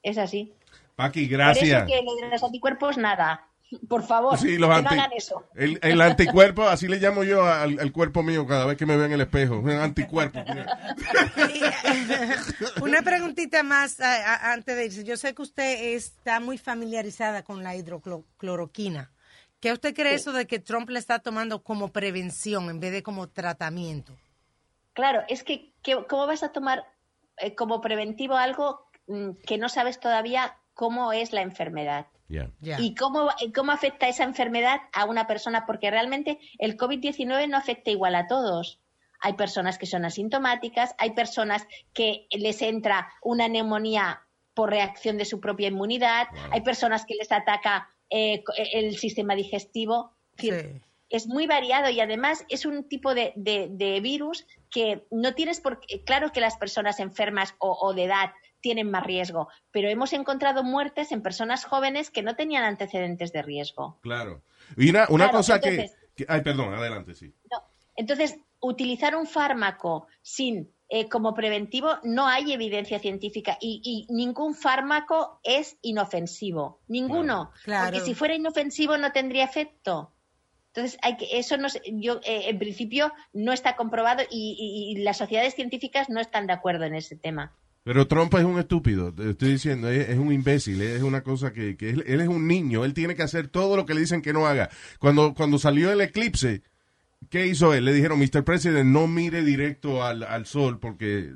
es 0.03 0.19
así. 0.19 0.53
Paqui, 0.97 1.27
Por 1.27 1.33
gracias. 1.39 1.83
eso 1.83 1.87
que 1.87 2.03
lo 2.03 2.15
de 2.17 2.29
los 2.29 2.43
anticuerpos, 2.43 2.97
nada. 2.99 3.49
Por 3.89 4.03
favor, 4.03 4.39
Sí, 4.39 4.59
los 4.59 4.69
que 4.71 4.77
anti- 4.77 4.95
no 4.97 5.03
hagan 5.03 5.13
eso. 5.17 5.45
El, 5.55 5.79
el 5.83 6.01
anticuerpo, 6.01 6.63
así 6.65 6.89
le 6.89 6.99
llamo 6.99 7.25
yo 7.25 7.45
al, 7.45 7.79
al 7.79 7.93
cuerpo 7.93 8.23
mío 8.23 8.47
cada 8.47 8.67
vez 8.67 8.77
que 8.77 8.87
me 8.87 8.97
veo 8.97 9.07
en 9.07 9.13
el 9.13 9.21
espejo. 9.23 9.59
Un 9.59 9.71
anticuerpo. 9.71 10.41
Una 12.83 13.03
preguntita 13.03 13.63
más 13.63 14.01
a- 14.01 14.35
a- 14.35 14.53
antes 14.53 14.77
de 14.77 14.87
irse. 14.87 15.05
Yo 15.05 15.17
sé 15.17 15.35
que 15.35 15.43
usted 15.43 15.95
está 15.95 16.41
muy 16.41 16.59
familiarizada 16.59 17.43
con 17.43 17.63
la 17.63 17.77
hidrocloroquina. 17.77 19.11
¿Qué 19.61 19.73
usted 19.73 19.95
cree 19.95 20.15
eso 20.15 20.33
de 20.33 20.47
que 20.47 20.59
Trump 20.59 20.91
le 20.91 20.99
está 20.99 21.21
tomando 21.21 21.63
como 21.63 21.89
prevención 21.93 22.69
en 22.69 22.81
vez 22.81 22.93
de 22.93 23.03
como 23.03 23.29
tratamiento? 23.29 24.13
Claro, 24.93 25.23
es 25.29 25.43
que, 25.45 25.73
que- 25.83 26.05
¿cómo 26.09 26.27
vas 26.27 26.43
a 26.43 26.51
tomar 26.53 26.85
eh, 27.39 27.55
como 27.55 27.81
preventivo 27.81 28.37
algo 28.37 28.87
mm, 29.07 29.31
que 29.47 29.59
no 29.59 29.69
sabes 29.69 30.01
todavía 30.01 30.57
cómo 30.75 31.13
es 31.13 31.33
la 31.33 31.43
enfermedad? 31.43 32.07
¿Y 32.81 32.95
cómo, 32.95 33.29
cómo 33.55 33.73
afecta 33.73 34.09
esa 34.09 34.25
enfermedad 34.25 34.81
a 34.93 35.05
una 35.05 35.27
persona? 35.27 35.67
Porque 35.67 35.91
realmente 35.91 36.39
el 36.59 36.77
COVID-19 36.77 37.49
no 37.49 37.57
afecta 37.57 37.91
igual 37.91 38.15
a 38.15 38.27
todos. 38.27 38.81
Hay 39.21 39.35
personas 39.35 39.79
que 39.79 39.87
son 39.87 40.05
asintomáticas, 40.05 40.95
hay 40.99 41.11
personas 41.13 41.67
que 41.95 42.27
les 42.31 42.61
entra 42.63 43.13
una 43.23 43.49
neumonía 43.49 44.23
por 44.55 44.71
reacción 44.71 45.17
de 45.19 45.25
su 45.25 45.41
propia 45.41 45.69
inmunidad, 45.69 46.27
hay 46.51 46.61
personas 46.63 47.05
que 47.07 47.15
les 47.15 47.31
ataca 47.33 47.89
eh, 48.11 48.43
co- 48.45 48.53
el 48.57 48.97
sistema 48.99 49.35
digestivo. 49.35 50.13
Es 50.37 50.43
decir, 50.49 50.71
Sí. 50.73 50.81
es 51.09 51.27
muy 51.29 51.47
variado 51.47 51.89
y 51.91 52.01
además 52.01 52.45
es 52.49 52.67
un 52.67 52.89
tipo 52.89 53.15
de, 53.15 53.33
de- 53.37 53.69
de 53.71 54.01
virus 54.01 54.47
que 54.71 55.07
no 55.11 55.35
tienes 55.35 55.61
por 55.61 55.81
qué- 55.81 56.03
claro 56.05 56.33
que 56.33 56.41
las 56.41 56.57
personas 56.57 57.01
enfermas 57.01 57.55
o, 57.59 57.73
o 57.81 57.95
de 57.95 58.05
edad 58.05 58.33
tienen 58.63 58.91
más 58.91 59.05
riesgo, 59.05 59.49
pero 59.71 59.89
hemos 59.91 60.15
encontrado 60.15 60.63
muertes 60.65 61.13
en 61.13 61.21
personas 61.21 61.65
jóvenes 61.67 62.11
que 62.11 62.23
no 62.23 62.35
tenían 62.37 62.65
antecedentes 62.65 63.33
de 63.33 63.43
riesgo. 63.43 63.99
Claro. 64.01 64.43
Y 64.79 64.89
una, 64.89 65.07
una 65.11 65.25
Claro, 65.27 65.39
cosa 65.39 65.61
que, 65.61 65.69
entonces- 65.69 65.99
que- 66.17 66.27
Ay, 66.29 66.41
perdón, 66.41 66.73
adelante, 66.73 67.15
sí. 67.15 67.35
No. 67.51 67.59
Entonces, 67.97 68.39
utilizar 68.61 69.15
un 69.17 69.27
fármaco 69.27 70.07
sin 70.23 70.71
eh, 70.95 71.09
como 71.09 71.33
preventivo 71.35 71.97
no 72.03 72.27
hay 72.27 72.53
evidencia 72.53 72.99
científica 72.99 73.57
y, 73.61 73.81
y 73.83 74.13
ningún 74.15 74.55
fármaco 74.55 75.41
es 75.43 75.79
inofensivo, 75.81 76.81
ninguno, 76.87 77.51
Claro. 77.65 77.87
porque 77.93 78.01
si 78.05 78.15
fuera 78.15 78.35
inofensivo 78.35 78.99
no 78.99 79.11
tendría 79.11 79.45
efecto. 79.45 80.13
Entonces, 80.69 80.99
hay 81.03 81.17
que, 81.17 81.39
eso 81.39 81.57
no, 81.57 81.71
se- 81.71 81.81
yo, 81.87 82.21
eh, 82.25 82.45
en 82.51 82.59
principio 82.59 83.11
no 83.33 83.53
está 83.55 83.75
comprobado 83.75 84.23
y, 84.31 84.55
y- 84.59 84.93
y 85.01 85.03
las 85.03 85.17
sociedades 85.17 85.55
científicas 85.55 86.11
no 86.11 86.21
están 86.21 86.47
de 86.47 86.53
acuerdo 86.53 86.85
en 86.85 86.95
ese 86.95 87.17
tema. 87.17 87.57
Pero 87.85 88.07
Trump 88.07 88.33
es 88.35 88.45
un 88.45 88.59
estúpido, 88.59 89.13
te 89.13 89.31
estoy 89.31 89.53
diciendo, 89.53 89.89
es, 89.89 90.17
un 90.17 90.33
imbécil, 90.33 90.81
es 90.83 91.03
una 91.03 91.23
cosa 91.23 91.53
que, 91.53 91.77
que 91.77 91.91
él, 91.91 92.05
él 92.07 92.21
es 92.21 92.29
un 92.29 92.47
niño, 92.47 92.85
él 92.85 92.95
tiene 92.95 93.17
que 93.17 93.25
hacer 93.25 93.49
todo 93.49 93.77
lo 93.77 93.87
que 93.87 93.95
le 93.95 94.01
dicen 94.01 94.23
que 94.23 94.33
no 94.33 94.47
haga. 94.47 94.71
Cuando, 95.01 95.35
cuando 95.35 95.59
salió 95.59 95.91
el 95.91 96.01
eclipse, 96.01 96.63
¿qué 97.29 97.47
hizo 97.47 97.75
él? 97.75 97.85
Le 97.85 97.93
dijeron, 97.93 98.21
Mr. 98.21 98.45
President, 98.45 98.85
no 98.85 99.09
mire 99.09 99.43
directo 99.43 100.05
al, 100.05 100.23
al 100.23 100.47
sol 100.47 100.79
porque 100.79 101.33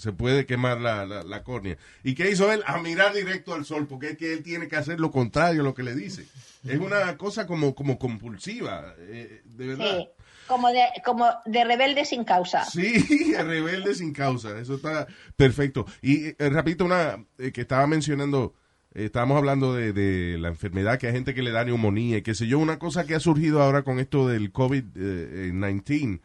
se 0.00 0.12
puede 0.12 0.46
quemar 0.46 0.80
la, 0.80 1.04
la, 1.04 1.42
córnea. 1.42 1.76
¿Y 2.02 2.14
qué 2.14 2.30
hizo 2.30 2.50
él? 2.50 2.62
A 2.66 2.78
mirar 2.78 3.12
directo 3.12 3.52
al 3.52 3.66
sol, 3.66 3.86
porque 3.86 4.10
es 4.10 4.16
que 4.16 4.32
él 4.32 4.42
tiene 4.42 4.66
que 4.66 4.76
hacer 4.76 4.98
lo 4.98 5.10
contrario 5.10 5.60
a 5.60 5.64
lo 5.64 5.74
que 5.74 5.82
le 5.82 5.94
dice. 5.94 6.24
Es 6.64 6.78
una 6.78 7.16
cosa 7.18 7.46
como, 7.46 7.74
como 7.74 7.98
compulsiva, 7.98 8.94
eh, 8.98 9.42
de 9.44 9.66
verdad. 9.66 10.08
Como 10.50 10.68
de, 10.68 10.82
como 11.04 11.26
de 11.46 11.64
rebelde 11.64 12.04
sin 12.04 12.24
causa. 12.24 12.64
Sí, 12.64 13.34
rebelde 13.38 13.94
sin 13.94 14.12
causa, 14.12 14.58
eso 14.58 14.74
está 14.74 15.06
perfecto. 15.36 15.86
Y 16.02 16.26
eh, 16.26 16.34
repito 16.50 16.84
una 16.84 17.24
eh, 17.38 17.52
que 17.52 17.60
estaba 17.60 17.86
mencionando, 17.86 18.54
eh, 18.92 19.04
estábamos 19.04 19.38
hablando 19.38 19.74
de, 19.74 19.92
de 19.92 20.38
la 20.38 20.48
enfermedad, 20.48 20.98
que 20.98 21.06
hay 21.06 21.12
gente 21.12 21.34
que 21.34 21.42
le 21.42 21.52
da 21.52 21.64
neumonía 21.64 22.18
y 22.18 22.22
qué 22.22 22.34
sé 22.34 22.48
yo, 22.48 22.58
una 22.58 22.80
cosa 22.80 23.06
que 23.06 23.14
ha 23.14 23.20
surgido 23.20 23.62
ahora 23.62 23.84
con 23.84 24.00
esto 24.00 24.26
del 24.26 24.52
COVID-19, 24.52 26.20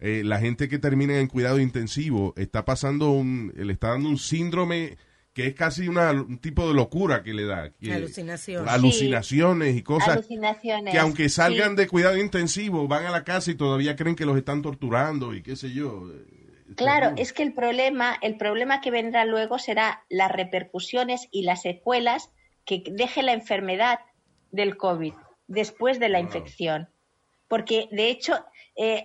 eh, 0.00 0.22
la 0.24 0.38
gente 0.38 0.68
que 0.68 0.78
termina 0.78 1.18
en 1.18 1.28
cuidado 1.28 1.60
intensivo 1.60 2.34
está 2.36 2.64
pasando 2.64 3.10
un, 3.10 3.52
le 3.56 3.72
está 3.72 3.90
dando 3.90 4.08
un 4.08 4.18
síndrome 4.18 4.96
que 5.38 5.46
es 5.46 5.54
casi 5.54 5.86
una, 5.86 6.10
un 6.10 6.38
tipo 6.38 6.66
de 6.66 6.74
locura 6.74 7.22
que 7.22 7.32
le 7.32 7.44
da. 7.46 7.70
que- 7.70 7.92
Alucinación. 7.92 8.68
Alucinaciones 8.68 9.76
y 9.76 9.82
cosas 9.84 10.08
Alucinaciones. 10.16 10.92
que 10.92 10.98
aunque 10.98 11.28
salgan 11.28 11.70
Sí. 11.70 11.76
de 11.76 11.86
cuidado 11.86 12.16
intensivo, 12.16 12.88
van 12.88 13.06
a 13.06 13.10
la 13.12 13.22
casa 13.22 13.52
y 13.52 13.54
todavía 13.54 13.94
creen 13.94 14.16
que 14.16 14.24
los 14.26 14.36
están 14.36 14.62
torturando 14.62 15.32
y 15.36 15.42
qué 15.44 15.54
sé 15.54 15.70
yo. 15.70 16.10
Eh, 16.12 16.74
Claro, 16.74 17.12
es 17.16 17.32
que 17.32 17.44
el 17.44 17.54
problema, 17.54 18.16
el 18.20 18.36
problema 18.36 18.80
que 18.80 18.90
vendrá 18.90 19.24
luego 19.26 19.60
será 19.60 20.02
las 20.08 20.32
repercusiones 20.32 21.28
y 21.30 21.42
las 21.42 21.62
secuelas 21.62 22.30
que 22.66 22.82
deje 22.90 23.22
la 23.22 23.32
enfermedad 23.32 24.00
del 24.50 24.76
COVID 24.76 25.12
después 25.46 26.00
de 26.00 26.08
la 26.08 26.18
infección. 26.18 26.88
Porque, 27.46 27.86
de 27.92 28.10
hecho, 28.10 28.44
eh, 28.80 29.04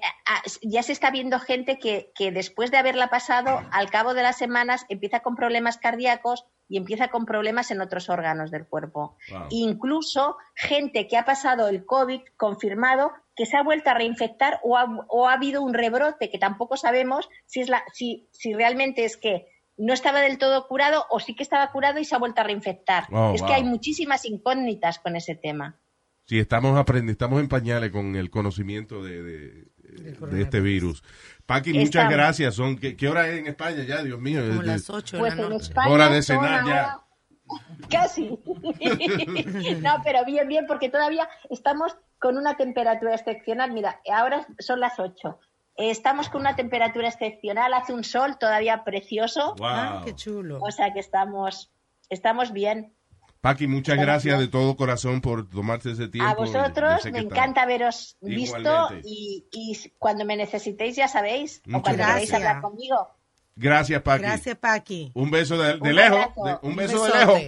ya 0.61 0.83
se 0.83 0.91
está 0.91 1.09
viendo 1.09 1.39
gente 1.39 1.79
que, 1.79 2.11
que 2.13 2.31
después 2.31 2.69
de 2.69 2.77
haberla 2.77 3.09
pasado, 3.09 3.59
al 3.71 3.89
cabo 3.89 4.13
de 4.13 4.21
las 4.21 4.37
semanas, 4.37 4.85
empieza 4.87 5.21
con 5.21 5.35
problemas 5.35 5.79
cardíacos 5.79 6.45
y 6.69 6.77
empieza 6.77 7.07
con 7.07 7.25
problemas 7.25 7.71
en 7.71 7.81
otros 7.81 8.07
órganos 8.07 8.51
del 8.51 8.67
cuerpo. 8.67 9.17
Wow. 9.31 9.47
Incluso 9.49 10.37
gente 10.53 11.07
que 11.07 11.17
ha 11.17 11.25
pasado 11.25 11.69
el 11.69 11.85
COVID 11.87 12.21
confirmado 12.37 13.13
que 13.35 13.47
se 13.47 13.57
ha 13.57 13.63
vuelto 13.63 13.89
a 13.89 13.95
reinfectar 13.95 14.59
o 14.61 14.77
ha, 14.77 14.85
o 15.07 15.27
ha 15.27 15.33
habido 15.33 15.63
un 15.63 15.73
rebrote 15.73 16.29
que 16.29 16.37
tampoco 16.37 16.77
sabemos 16.77 17.27
si, 17.47 17.61
es 17.61 17.67
la, 17.67 17.83
si, 17.93 18.29
si 18.31 18.53
realmente 18.53 19.05
es 19.05 19.17
que 19.17 19.47
no 19.75 19.91
estaba 19.93 20.21
del 20.21 20.37
todo 20.37 20.67
curado 20.67 21.07
o 21.09 21.19
sí 21.19 21.35
que 21.35 21.41
estaba 21.41 21.71
curado 21.71 21.99
y 21.99 22.05
se 22.05 22.13
ha 22.13 22.19
vuelto 22.19 22.41
a 22.41 22.43
reinfectar. 22.43 23.05
Oh, 23.11 23.33
es 23.33 23.41
wow. 23.41 23.47
que 23.47 23.55
hay 23.55 23.63
muchísimas 23.63 24.23
incógnitas 24.25 24.99
con 24.99 25.15
ese 25.15 25.33
tema. 25.33 25.79
Sí, 26.25 26.39
estamos 26.39 26.77
aprendiendo, 26.77 27.11
estamos 27.11 27.39
en 27.41 27.47
pañales 27.49 27.91
con 27.91 28.15
el 28.15 28.29
conocimiento 28.29 29.03
de, 29.03 29.21
de- 29.23 29.73
de 29.83 30.41
este 30.41 30.59
virus. 30.61 31.03
Paqui, 31.45 31.71
muchas 31.73 31.85
Estamos. 31.89 32.13
gracias. 32.13 32.55
Son, 32.55 32.77
¿qué, 32.77 32.95
qué 32.95 33.07
hora 33.09 33.27
es 33.27 33.39
en 33.39 33.47
España 33.47 33.83
ya? 33.83 34.01
Dios 34.01 34.19
mío. 34.19 34.41
Como 34.47 34.63
las 34.63 34.89
8 34.89 35.17
de 35.17 35.21
Pues 35.21 35.35
la 35.37 35.49
noche. 35.49 35.73
Hora 35.87 36.09
de 36.09 36.23
cenar 36.23 36.65
ya. 36.65 36.99
Casi. 37.91 38.29
no, 39.81 40.01
pero 40.03 40.25
bien, 40.25 40.47
bien, 40.47 40.65
porque 40.67 40.89
todavía 40.89 41.27
estamos 41.49 41.95
con 42.19 42.37
una 42.37 42.55
temperatura 42.57 43.13
excepcional. 43.13 43.71
Mira, 43.71 44.01
ahora 44.11 44.47
son 44.59 44.79
las 44.79 44.99
8. 44.99 45.39
Estamos 45.75 46.29
con 46.29 46.41
una 46.41 46.55
temperatura 46.55 47.07
excepcional, 47.09 47.73
hace 47.73 47.93
un 47.93 48.03
sol 48.03 48.37
todavía 48.39 48.83
precioso, 48.83 49.55
Wow. 49.57 49.67
Ah, 49.67 50.01
qué 50.05 50.15
chulo. 50.15 50.59
o 50.61 50.71
sea 50.71 50.93
que 50.93 50.99
estamos, 50.99 51.71
estamos 52.09 52.53
bien. 52.53 52.93
Paqui, 53.43 53.67
muchas 53.67 53.97
Gracias. 53.97 54.39
de 54.39 54.47
todo 54.47 54.77
corazón 54.77 55.19
por 55.19 55.49
tomarte 55.49 55.91
ese 55.91 56.07
tiempo. 56.07 56.31
A 56.31 56.33
vosotros 56.33 57.03
me 57.11 57.19
encanta 57.19 57.65
veros 57.65 58.15
visto 58.21 58.57
Igualmente. 58.57 59.01
y, 59.05 59.45
y 59.51 59.91
cuando 59.99 60.23
me 60.23 60.37
necesitéis 60.37 60.95
ya 60.95 61.09
sabéis, 61.09 61.61
Muchas 61.65 61.79
o 61.79 61.83
cuando 61.83 61.97
gracias. 61.97 62.15
queréis 62.29 62.33
hablar 62.33 62.61
conmigo. 62.61 63.09
Gracias, 63.57 64.01
Paqui. 64.01 64.21
Gracias, 64.23 64.55
Paqui. 64.57 65.11
Un 65.13 65.29
beso 65.29 65.57
de, 65.57 65.73
de 65.73 65.79
Un 65.81 65.93
lejos. 65.95 66.19
de- 66.35 66.41
un 66.61 66.69
Un 66.71 66.75
beso 66.77 67.03
de 67.03 67.09
lejos. 67.19 67.41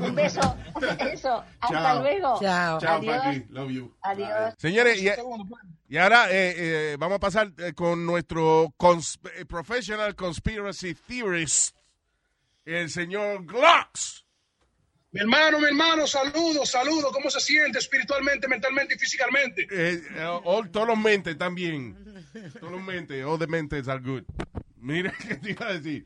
Un 0.00 0.14
beso. 0.14 0.40
Eso. 1.12 1.44
Hasta 1.60 1.82
Chao. 1.82 2.00
luego. 2.00 2.40
Chao. 2.40 2.78
Chao, 2.80 2.96
Adiós. 2.98 3.16
Paqui. 3.24 3.46
Love 3.50 3.70
you. 3.72 3.94
Adiós. 4.00 4.54
Señores, 4.58 5.02
y, 5.02 5.08
y 5.88 5.98
ahora 5.98 6.30
eh, 6.30 6.54
eh, 6.56 6.96
vamos 7.00 7.16
a 7.16 7.20
pasar 7.20 7.50
eh, 7.58 7.72
con 7.74 8.06
nuestro 8.06 8.72
cons- 8.78 9.18
eh, 9.36 9.44
professional 9.44 10.14
conspiracy 10.14 10.94
theorist, 10.94 11.76
el 12.64 12.88
señor 12.90 13.44
Glocks. 13.44 14.23
Mi 15.14 15.20
hermano, 15.20 15.60
mi 15.60 15.66
hermano, 15.66 16.08
saludos, 16.08 16.68
saludos. 16.70 17.12
¿Cómo 17.12 17.30
se 17.30 17.38
siente 17.38 17.78
espiritualmente, 17.78 18.48
mentalmente 18.48 18.94
y 18.96 18.98
físicamente? 18.98 19.62
Eh, 19.70 20.02
eh, 20.16 20.40
all- 20.44 20.68
todos 20.72 20.88
los 20.88 20.98
mentes 20.98 21.38
también. 21.38 21.96
Todos 22.58 22.72
los 22.72 22.82
mentes. 22.82 23.24
All 23.24 23.38
the 23.38 23.46
mentes 23.46 23.86
are 23.86 24.00
good. 24.00 24.24
Mira 24.76 25.12
qué 25.28 25.36
te 25.36 25.52
iba 25.52 25.68
a 25.68 25.72
decir. 25.74 26.04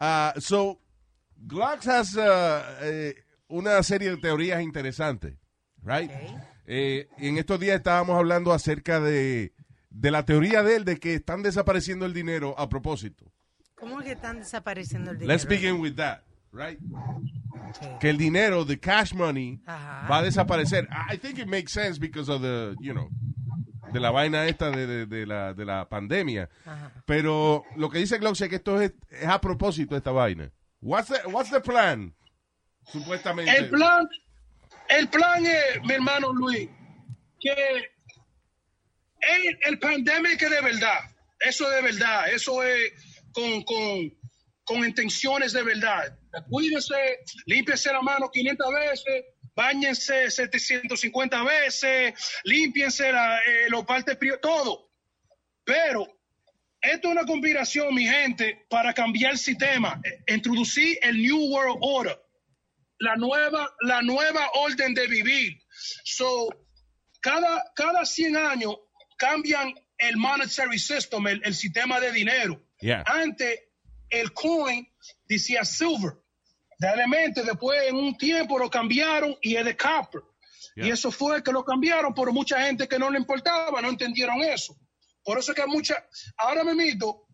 Ah, 0.00 0.32
so, 0.38 0.80
Glocks 1.36 1.86
has 1.86 2.14
uh, 2.16 2.62
eh, 2.80 3.14
una 3.48 3.82
serie 3.82 4.08
de 4.10 4.16
teorías 4.16 4.62
interesantes, 4.62 5.34
right? 5.82 6.10
Eh, 6.66 7.08
en 7.18 7.36
estos 7.36 7.60
días 7.60 7.76
estábamos 7.76 8.16
hablando 8.16 8.54
acerca 8.54 9.00
de, 9.00 9.52
de 9.90 10.10
la 10.10 10.24
teoría 10.24 10.62
de 10.62 10.76
él 10.76 10.84
de 10.86 10.96
que 10.98 11.12
están 11.12 11.42
desapareciendo 11.42 12.06
el 12.06 12.14
dinero 12.14 12.58
a 12.58 12.70
propósito. 12.70 13.30
¿Cómo 13.74 14.00
es 14.00 14.06
que 14.06 14.12
están 14.12 14.38
desapareciendo 14.38 15.10
el 15.10 15.18
dinero? 15.18 15.34
Let's 15.34 15.46
begin 15.46 15.78
with 15.78 15.96
that, 15.96 16.22
right? 16.56 16.78
Que 18.00 18.08
el 18.10 18.16
dinero, 18.16 18.64
the 18.64 18.78
cash 18.78 19.12
money, 19.12 19.60
Ajá. 19.66 20.06
va 20.08 20.18
a 20.18 20.22
desaparecer. 20.22 20.88
I 21.10 21.16
think 21.18 21.38
it 21.38 21.46
makes 21.46 21.72
sense 21.72 21.98
because 21.98 22.28
of 22.28 22.40
the, 22.42 22.74
you 22.80 22.92
know, 22.94 23.08
de 23.92 24.00
la 24.00 24.10
vaina 24.10 24.46
esta 24.46 24.70
de, 24.70 24.86
de- 24.86 25.06
de 25.06 25.26
la, 25.26 25.52
de 25.52 25.64
la 25.64 25.84
pandemia. 25.88 26.48
Pero 27.06 27.64
lo 27.76 27.88
que 27.90 27.98
dice 27.98 28.18
Glock 28.18 28.40
es 28.40 28.48
que 28.48 28.56
esto 28.56 28.80
es, 28.80 28.92
es 29.10 29.28
a 29.28 29.40
propósito 29.40 29.96
esta 29.96 30.10
vaina. 30.12 30.50
What's 30.80 31.08
the, 31.08 31.28
what's 31.28 31.50
the 31.50 31.60
plan? 31.60 32.14
Supuestamente. 32.86 33.50
El 33.56 33.68
plan, 33.70 34.08
el 34.88 35.08
plan 35.08 35.44
es, 35.44 35.82
mi 35.84 35.92
hermano 35.94 36.32
Luis, 36.32 36.68
que 37.40 37.50
el, 39.20 39.58
el 39.66 39.78
pandemia 39.78 40.36
que 40.36 40.48
de 40.48 40.60
verdad, 40.62 40.98
eso 41.40 41.68
de 41.68 41.82
verdad, 41.82 42.30
eso 42.32 42.62
es 42.62 42.92
con, 43.32 43.62
con, 43.64 44.12
con 44.66 44.84
intenciones 44.84 45.52
de 45.52 45.62
verdad. 45.62 46.18
Cuídense, 46.50 46.94
límpiese 47.46 47.92
la 47.92 48.02
mano 48.02 48.30
500 48.30 48.66
veces, 48.74 49.24
bañense 49.54 50.30
750 50.30 51.42
veces, 51.44 52.14
límpiense 52.44 53.10
la, 53.10 53.38
eh, 53.38 53.70
los 53.70 53.86
partes 53.86 54.18
todo. 54.42 54.90
Pero 55.64 56.06
esto 56.80 57.08
es 57.08 57.12
una 57.12 57.24
conspiración, 57.24 57.94
mi 57.94 58.06
gente, 58.06 58.66
para 58.68 58.92
cambiar 58.92 59.32
el 59.32 59.38
sistema, 59.38 60.00
eh, 60.04 60.34
introducir 60.34 60.98
el 61.02 61.22
New 61.22 61.52
World 61.52 61.78
Order 61.80 62.26
la 62.98 63.16
nueva, 63.16 63.74
la 63.80 64.02
nueva 64.02 64.50
orden 64.54 64.94
de 64.94 65.06
vivir. 65.06 65.60
So, 66.04 66.48
cada, 67.20 67.64
cada 67.74 68.04
100 68.04 68.36
años 68.36 68.76
cambian 69.18 69.74
el 69.98 70.16
monetary 70.16 70.78
system, 70.78 71.26
el, 71.26 71.40
el 71.44 71.54
sistema 71.54 72.00
de 72.00 72.12
dinero. 72.12 72.62
Yeah. 72.80 73.04
Antes, 73.06 73.60
el 74.10 74.32
coin 74.32 74.86
decía 75.24 75.64
silver, 75.64 76.14
de 76.78 76.88
elemento, 76.88 77.42
después 77.42 77.80
en 77.88 77.96
un 77.96 78.16
tiempo 78.16 78.58
lo 78.58 78.70
cambiaron 78.70 79.36
y 79.40 79.56
es 79.56 79.64
de 79.64 79.76
copper. 79.76 80.22
Yeah. 80.74 80.86
Y 80.86 80.90
eso 80.90 81.10
fue 81.10 81.42
que 81.42 81.52
lo 81.52 81.64
cambiaron 81.64 82.12
por 82.12 82.32
mucha 82.32 82.60
gente 82.62 82.86
que 82.86 82.98
no 82.98 83.10
le 83.10 83.18
importaba, 83.18 83.80
no 83.80 83.88
entendieron 83.88 84.42
eso. 84.42 84.76
Por 85.24 85.38
eso 85.38 85.54
que 85.54 85.66
mucha, 85.66 86.06
ahora 86.36 86.62
me 86.64 86.74
mito, 86.74 87.26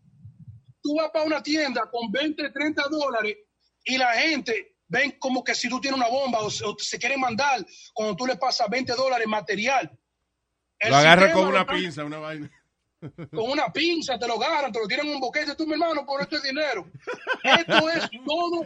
tú 0.81 0.95
vas 0.95 1.09
para 1.11 1.25
una 1.25 1.43
tienda 1.43 1.89
con 1.91 2.11
20, 2.11 2.49
30 2.51 2.83
dólares 2.89 3.37
y 3.83 3.97
la 3.97 4.13
gente 4.13 4.77
ven 4.87 5.11
como 5.19 5.43
que 5.43 5.53
si 5.55 5.67
tú 5.69 5.79
tienes 5.81 5.97
una 5.99 6.07
bomba 6.09 6.39
o, 6.39 6.49
se- 6.49 6.63
o 6.65 6.75
se 6.79 6.97
quieren 6.97 7.19
mandar 7.19 7.65
cuando 7.93 8.15
tú 8.15 8.25
le 8.25 8.37
pasas 8.37 8.69
20 8.69 8.93
dólares 8.93 9.27
material. 9.27 9.91
El 10.79 10.89
Lo 10.91 10.97
agarra 10.97 11.31
con 11.33 11.47
una 11.47 11.65
pinza, 11.65 12.03
una 12.03 12.17
vaina. 12.19 12.49
Con 13.31 13.51
una 13.51 13.71
pinza, 13.71 14.17
te 14.17 14.27
lo 14.27 14.35
agarran, 14.41 14.71
te 14.71 14.79
lo 14.79 14.87
tiran 14.87 15.07
en 15.07 15.15
un 15.15 15.19
boquete, 15.21 15.55
tú 15.55 15.65
mi 15.65 15.73
hermano, 15.73 16.05
por 16.05 16.21
este 16.21 16.39
dinero. 16.41 16.89
Esto 17.43 17.89
es 17.89 18.09
todo, 18.25 18.65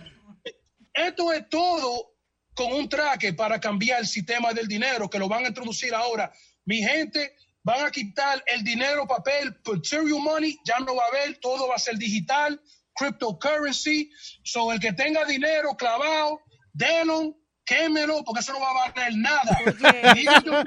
esto 0.94 1.34
es 1.34 1.50
todo 1.50 2.12
con 2.54 2.74
un 2.74 2.90
traque 2.90 3.34
para 3.34 3.60
cambiar 3.60 4.00
el 4.00 4.08
sistema 4.08 4.52
del 4.54 4.68
dinero 4.68 5.10
que 5.10 5.20
lo 5.20 5.28
van 5.28 5.46
a 5.46 5.50
introducir 5.50 5.94
ahora. 5.94 6.32
Mi 6.66 6.78
gente, 6.78 7.36
van 7.64 7.86
a 7.86 7.92
quitar 7.92 8.44
el 8.48 8.64
dinero 8.64 9.06
papel, 9.06 9.56
material 9.66 10.20
money, 10.22 10.58
ya 10.64 10.80
no 10.80 10.96
va 10.96 11.04
a 11.04 11.08
haber, 11.08 11.38
todo 11.40 11.68
va 11.68 11.76
a 11.76 11.80
ser 11.80 11.98
digital, 11.98 12.60
cryptocurrency. 12.96 14.10
So, 14.44 14.72
el 14.72 14.80
que 14.80 14.94
tenga 14.94 15.26
dinero 15.26 15.76
clavado, 15.76 16.42
denlo, 16.74 17.36
quémelo, 17.66 18.24
porque 18.24 18.40
eso 18.40 18.54
no 18.54 18.60
va 18.60 18.72
a 18.72 18.92
valer 18.92 19.16
nada. 19.18 19.60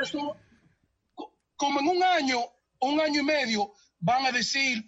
eso- 0.03 0.37
como 1.57 1.81
en 1.81 1.89
un 1.89 2.03
año, 2.03 2.41
un 2.81 3.01
año 3.01 3.21
y 3.21 3.25
medio, 3.25 3.73
van 3.99 4.27
a 4.27 4.33
decir, 4.33 4.85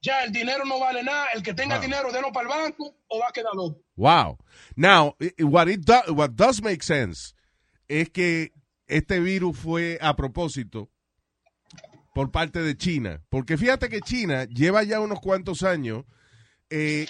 ya 0.00 0.22
el 0.24 0.32
dinero 0.32 0.64
no 0.64 0.78
vale 0.78 1.02
nada, 1.02 1.26
el 1.34 1.42
que 1.42 1.54
tenga 1.54 1.78
dinero, 1.78 2.12
denlo 2.12 2.32
para 2.32 2.48
el 2.48 2.60
banco 2.62 2.96
o 3.08 3.18
va 3.18 3.28
a 3.28 3.32
quedar 3.32 3.54
loco. 3.54 3.80
Wow. 3.96 4.36
Now, 4.76 5.16
what 5.40 5.68
it 5.68 5.80
do- 5.80 6.12
what 6.14 6.30
does 6.30 6.62
make 6.62 6.82
sense 6.82 7.34
es 7.88 8.10
que 8.10 8.52
este 8.86 9.18
virus 9.20 9.56
fue 9.58 9.98
a 10.00 10.14
propósito 10.14 10.90
por 12.14 12.30
parte 12.30 12.60
de 12.62 12.76
China, 12.76 13.22
porque 13.28 13.56
fíjate 13.56 13.88
que 13.88 14.00
China 14.00 14.44
lleva 14.44 14.82
ya 14.84 15.00
unos 15.00 15.20
cuantos 15.20 15.62
años 15.62 16.04
eh, 16.70 17.06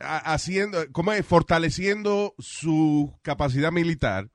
ha- 0.00 0.32
haciendo, 0.34 0.90
¿cómo 0.92 1.12
es? 1.12 1.24
Fortaleciendo 1.24 2.34
su 2.38 3.14
capacidad 3.22 3.72
militar. 3.72 4.30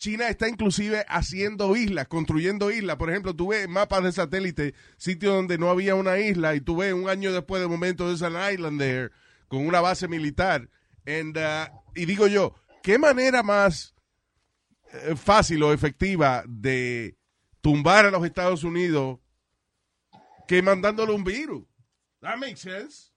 China 0.00 0.28
está 0.28 0.48
inclusive 0.48 1.04
haciendo 1.08 1.76
islas, 1.76 2.08
construyendo 2.08 2.70
islas. 2.70 2.96
Por 2.96 3.10
ejemplo, 3.10 3.36
tú 3.36 3.48
ves 3.48 3.68
mapas 3.68 4.02
de 4.02 4.12
satélite, 4.12 4.74
sitios 4.96 5.34
donde 5.34 5.58
no 5.58 5.68
había 5.68 5.94
una 5.94 6.18
isla, 6.18 6.54
y 6.54 6.62
tú 6.62 6.78
ves 6.78 6.94
un 6.94 7.10
año 7.10 7.32
después 7.32 7.60
de 7.60 7.68
momento 7.68 8.06
there's 8.06 8.22
an 8.22 8.32
island 8.32 8.80
there, 8.80 9.10
con 9.48 9.66
una 9.66 9.82
base 9.82 10.08
militar. 10.08 10.70
And, 11.06 11.36
uh, 11.36 11.68
y 11.94 12.06
digo 12.06 12.26
yo, 12.26 12.54
¿qué 12.82 12.96
manera 12.96 13.42
más 13.42 13.94
eh, 14.92 15.14
fácil 15.16 15.62
o 15.64 15.72
efectiva 15.74 16.44
de 16.48 17.18
tumbar 17.60 18.06
a 18.06 18.10
los 18.10 18.24
Estados 18.24 18.64
Unidos 18.64 19.18
que 20.48 20.62
mandándole 20.62 21.12
un 21.12 21.24
virus? 21.24 21.66
That 22.22 22.38
makes 22.38 22.62
sense. 22.62 23.12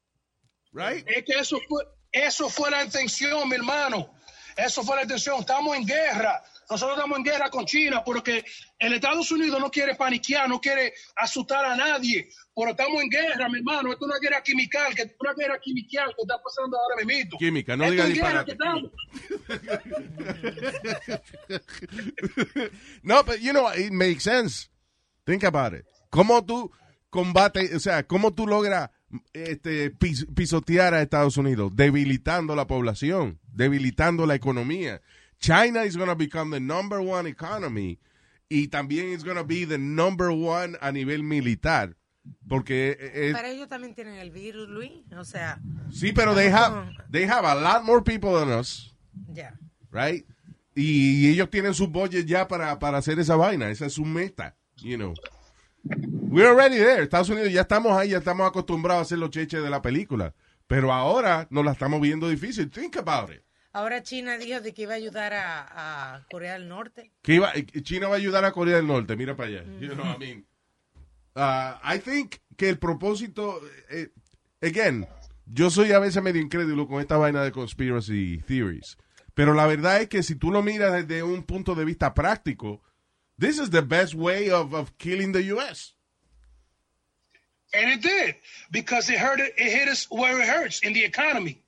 Right? 0.73 1.07
Es 1.07 1.23
que 1.23 1.39
eso 1.39 1.59
fue, 1.69 1.85
eso 2.11 2.49
fue 2.49 2.69
la 2.71 2.83
intención, 2.83 3.47
mi 3.47 3.55
hermano. 3.55 4.13
Eso 4.57 4.83
fue 4.83 4.97
la 4.97 5.03
intención. 5.03 5.39
Estamos 5.39 5.77
en 5.77 5.85
guerra. 5.85 6.43
Nosotros 6.69 6.97
estamos 6.97 7.17
en 7.17 7.23
guerra 7.23 7.49
con 7.49 7.65
China 7.65 8.03
porque 8.03 8.43
el 8.79 8.93
Estados 8.93 9.31
Unidos 9.31 9.59
no 9.59 9.69
quiere 9.69 9.95
paniquear, 9.95 10.47
no 10.49 10.59
quiere 10.61 10.93
asustar 11.15 11.65
a 11.65 11.75
nadie. 11.75 12.29
Pero 12.55 12.71
estamos 12.71 13.01
en 13.01 13.09
guerra, 13.09 13.49
mi 13.49 13.57
hermano. 13.57 13.91
Esto 13.91 14.05
es 14.05 14.11
una 14.11 14.19
guerra 14.19 14.41
química, 14.43 14.79
que 14.95 15.15
una 15.19 15.33
guerra 15.33 15.59
química 15.59 16.05
que 16.05 16.21
está 16.21 16.35
pasando 16.43 16.77
ahora 16.77 17.05
mismo. 17.05 17.37
Química, 17.39 17.75
no 17.75 17.85
Esto 17.85 17.93
diga 18.07 18.07
es 18.07 18.13
guerra 18.13 18.43
disparate. 18.43 18.91
no, 23.03 23.23
but 23.23 23.39
you 23.41 23.51
know, 23.53 23.69
it 23.75 23.91
makes 23.91 24.23
sense. 24.23 24.69
Think 25.25 25.43
about 25.43 25.73
it. 25.73 25.85
¿Cómo 26.09 26.43
tú 26.45 26.71
combates, 27.09 27.73
o 27.73 27.79
sea, 27.79 28.03
cómo 28.03 28.33
tú 28.33 28.45
logras 28.47 28.89
este, 29.33 29.91
pis- 29.91 30.25
pisotear 30.35 30.93
a 30.93 31.01
Estados 31.01 31.37
Unidos? 31.37 31.71
Debilitando 31.75 32.55
la 32.55 32.67
población, 32.67 33.39
debilitando 33.47 34.25
la 34.25 34.35
economía. 34.35 35.01
China 35.43 35.83
is 35.83 35.97
going 35.97 36.07
to 36.07 36.15
become 36.15 36.51
the 36.51 36.59
number 36.59 37.01
one 37.01 37.27
economy 37.27 37.99
y 38.49 38.67
también 38.69 39.13
is 39.13 39.23
going 39.25 39.35
to 39.35 39.43
be 39.43 39.65
the 39.65 39.77
number 39.77 40.31
one 40.31 40.77
a 40.81 40.89
nivel 40.91 41.21
militar. 41.21 41.95
Porque 42.47 42.95
eh, 42.97 43.29
eh, 43.29 43.31
Para 43.33 43.49
ellos 43.49 43.67
también 43.67 43.93
tienen 43.93 44.15
el 44.15 44.31
virus, 44.31 44.69
Luis. 44.69 45.03
O 45.17 45.25
sea, 45.25 45.59
sí, 45.91 46.13
pero 46.13 46.33
they 46.33 46.49
have, 46.49 46.89
they 47.11 47.25
have 47.25 47.45
a 47.45 47.55
lot 47.55 47.83
more 47.83 48.01
people 48.01 48.31
than 48.39 48.57
us. 48.57 48.95
ya. 49.33 49.51
right? 49.91 50.25
Y, 50.75 51.25
y 51.25 51.27
ellos 51.27 51.49
tienen 51.49 51.73
su 51.73 51.87
budget 51.87 52.25
ya 52.25 52.47
para, 52.47 52.79
para 52.79 52.99
hacer 52.99 53.19
esa 53.19 53.35
vaina, 53.35 53.69
esa 53.69 53.87
es 53.87 53.93
su 53.93 54.05
meta, 54.05 54.55
you 54.77 54.95
know. 54.95 55.13
We're 55.83 56.47
already 56.47 56.77
there. 56.77 57.03
Estados 57.03 57.29
Unidos 57.29 57.51
ya 57.51 57.61
estamos 57.61 57.91
ahí, 57.91 58.11
ya 58.11 58.19
estamos 58.19 58.47
acostumbrados 58.47 58.99
a 58.99 59.03
hacer 59.03 59.17
los 59.17 59.29
cheches 59.29 59.61
de 59.61 59.69
la 59.69 59.81
película. 59.81 60.33
Pero 60.67 60.93
ahora 60.93 61.47
nos 61.49 61.65
la 61.65 61.73
estamos 61.73 61.99
viendo 61.99 62.29
difícil. 62.29 62.71
Think 62.71 62.95
about 62.95 63.29
it. 63.29 63.43
Ahora 63.73 64.03
China 64.03 64.37
dijo 64.37 64.61
de 64.61 64.71
que 64.71 64.83
iba 64.83 64.93
a 64.93 64.97
ayudar 64.97 65.33
a, 65.33 66.15
a 66.15 66.27
Corea 66.29 66.53
del 66.53 66.67
Norte. 66.67 67.11
Que 67.23 67.33
iba, 67.35 67.51
China 67.81 68.07
va 68.07 68.15
a 68.15 68.17
ayudar 68.17 68.45
a 68.45 68.51
Corea 68.51 68.75
del 68.75 68.85
Norte, 68.85 69.15
mira 69.15 69.35
para 69.35 69.49
allá. 69.49 69.63
You 69.79 69.95
know 69.95 70.05
what 70.05 70.17
I 70.17 70.19
mean? 70.19 70.45
Uh, 71.35 71.79
I 71.83 71.97
think 71.97 72.35
que 72.55 72.69
el 72.69 72.77
propósito, 72.77 73.59
eh, 73.89 74.09
again, 74.61 75.07
yo 75.47 75.71
soy 75.71 75.91
a 75.91 75.97
veces 75.97 76.21
medio 76.21 76.39
incrédulo 76.39 76.87
con 76.87 77.01
esta 77.01 77.17
vaina 77.17 77.43
de 77.43 77.51
conspiracy 77.51 78.37
theories. 78.47 78.95
Pero 79.33 79.55
la 79.55 79.65
verdad 79.65 80.01
es 80.01 80.07
que 80.07 80.21
si 80.21 80.35
tú 80.35 80.51
lo 80.51 80.61
miras 80.61 80.93
desde 80.93 81.23
un 81.23 81.41
punto 81.41 81.73
de 81.73 81.85
vista 81.85 82.13
práctico, 82.13 82.83
this 83.39 83.57
is 83.57 83.71
the 83.71 83.81
best 83.81 84.13
way 84.13 84.51
of, 84.51 84.75
of 84.75 84.91
killing 84.99 85.31
the 85.31 85.43
U.S. 85.53 85.95
And 87.73 87.89
it 87.89 88.03
did 88.03 88.35
because 88.69 89.09
it 89.09 89.17
hurt 89.17 89.39
it, 89.39 89.55
it 89.57 89.71
hit 89.71 89.87
us 89.87 90.05
where 90.11 90.39
it 90.39 90.47
hurts 90.47 90.81
in 90.81 90.93
the 90.93 91.03
economy. 91.03 91.63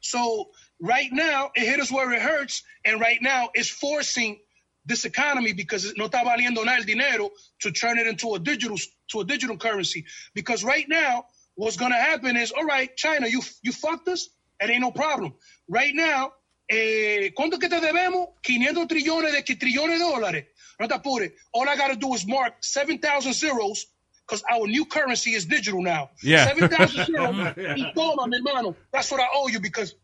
So 0.00 0.48
right 0.80 1.10
now 1.12 1.50
it 1.54 1.66
hit 1.66 1.80
us 1.80 1.90
where 1.90 2.12
it 2.12 2.22
hurts, 2.22 2.62
and 2.84 3.00
right 3.00 3.20
now 3.20 3.50
it's 3.54 3.68
forcing 3.68 4.38
this 4.86 5.04
economy 5.04 5.52
because 5.52 5.94
no 5.96 6.08
está 6.08 6.22
valiendo 6.24 6.64
nada 6.64 6.78
el 6.78 6.84
dinero 6.84 7.30
to 7.60 7.70
turn 7.70 7.98
it 7.98 8.06
into 8.06 8.34
a 8.34 8.38
digital 8.38 8.76
to 9.08 9.20
a 9.20 9.24
digital 9.24 9.56
currency. 9.56 10.04
Because 10.34 10.62
right 10.64 10.88
now, 10.88 11.24
what's 11.54 11.76
gonna 11.76 12.00
happen 12.00 12.36
is, 12.36 12.52
all 12.52 12.64
right, 12.64 12.94
China, 12.96 13.26
you 13.26 13.40
you 13.62 13.72
fucked 13.72 14.08
us, 14.08 14.28
it 14.60 14.70
ain't 14.70 14.80
no 14.80 14.90
problem. 14.92 15.34
Right 15.68 15.94
now, 15.94 16.32
eh, 16.70 17.30
¿cuánto 17.36 17.58
que 17.58 17.68
te 17.68 17.80
debemos? 17.80 18.28
500 18.42 18.86
trillones 18.88 19.32
de 19.32 19.42
que 19.42 19.56
trillones 19.56 19.98
de 19.98 20.04
dólares. 20.04 20.46
No 20.80 20.88
te 20.88 20.94
apures. 20.94 21.32
All 21.52 21.68
I 21.68 21.76
gotta 21.76 21.96
do 21.96 22.14
is 22.14 22.26
mark 22.26 22.54
7,000 22.60 23.32
zeros 23.32 23.86
because 24.26 24.42
our 24.50 24.66
new 24.66 24.84
currency 24.86 25.34
is 25.34 25.44
digital 25.46 25.82
now. 25.82 26.10
Yeah. 26.22 26.46
7,000 26.46 27.06
zeros. 27.06 27.54
y 27.56 27.92
toma, 27.94 28.26
mi 28.26 28.38
hermano. 28.38 28.74
That's 28.92 29.10
what 29.10 29.20
I 29.20 29.26
owe 29.34 29.48
you 29.48 29.60
because 29.60 29.94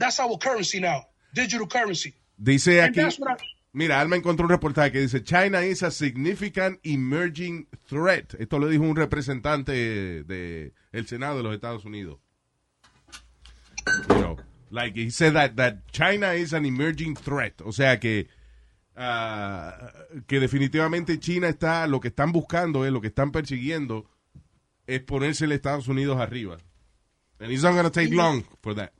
that's 0.00 0.18
our 0.18 0.36
currency 0.38 0.80
now. 0.80 1.06
Digital 1.32 1.68
currency. 1.68 2.14
Dice 2.36 2.82
And 2.82 2.96
aquí, 2.96 3.00
I, 3.00 3.36
mira, 3.72 4.00
Alma 4.00 4.16
encontró 4.16 4.46
un 4.46 4.50
reportaje 4.50 4.90
que 4.92 5.00
dice, 5.00 5.22
China 5.22 5.62
is 5.62 5.82
a 5.82 5.90
significant 5.90 6.80
emerging 6.82 7.68
threat. 7.86 8.34
Esto 8.40 8.58
lo 8.58 8.66
dijo 8.66 8.82
un 8.82 8.96
representante 8.96 10.24
de 10.24 10.72
el 10.92 11.06
Senado 11.06 11.36
de 11.36 11.42
los 11.44 11.54
Estados 11.54 11.84
Unidos. 11.84 12.18
You 14.08 14.14
know, 14.16 14.36
like 14.70 14.96
he 14.96 15.10
said 15.10 15.34
that, 15.34 15.56
that 15.56 15.86
China 15.92 16.32
is 16.32 16.52
an 16.52 16.64
emerging 16.64 17.14
threat. 17.14 17.60
O 17.62 17.72
sea 17.72 18.00
que, 18.00 18.28
ah, 18.96 19.92
que 20.26 20.40
definitivamente 20.40 21.20
China 21.20 21.48
está, 21.48 21.86
lo 21.86 22.00
que 22.00 22.08
están 22.08 22.32
buscando 22.32 22.86
es, 22.86 22.92
lo 22.92 23.00
que 23.00 23.08
están 23.08 23.32
persiguiendo 23.32 24.06
es 24.86 25.00
ponerse 25.02 25.44
el 25.44 25.52
Estados 25.52 25.88
Unidos 25.88 26.18
arriba. 26.18 26.56
And 27.38 27.50
it's 27.50 27.62
not 27.62 27.72
going 27.72 27.84
to 27.84 27.90
take 27.90 28.12
long 28.12 28.44
for 28.62 28.74
that. 28.74 28.92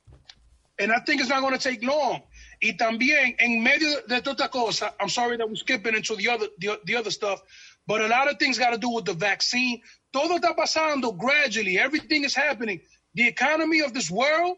And 0.81 0.91
I 0.91 0.99
think 0.99 1.21
it's 1.21 1.29
not 1.29 1.41
going 1.41 1.57
to 1.57 1.59
take 1.59 1.83
long. 1.83 2.21
Y 2.61 2.73
también 2.73 3.35
en 3.39 3.63
medio 3.63 4.01
de 4.07 4.21
toda 4.21 4.31
esta 4.33 4.49
cosa, 4.49 4.93
I'm 4.99 5.09
sorry 5.09 5.37
that 5.37 5.47
we're 5.47 5.55
skipping 5.55 5.95
into 5.95 6.15
the 6.15 6.29
other 6.29 6.47
the, 6.59 6.79
the 6.85 6.95
other 6.95 7.11
stuff, 7.11 7.41
but 7.87 8.01
a 8.01 8.07
lot 8.07 8.29
of 8.29 8.37
things 8.37 8.57
got 8.57 8.71
to 8.71 8.77
do 8.77 8.89
with 8.89 9.05
the 9.05 9.13
vaccine. 9.13 9.81
Todo 10.13 10.37
está 10.37 10.55
pasando 10.55 11.17
gradually. 11.17 11.79
Everything 11.79 12.23
is 12.23 12.35
happening. 12.35 12.81
The 13.13 13.27
economy 13.27 13.81
of 13.81 13.93
this 13.93 14.11
world 14.11 14.57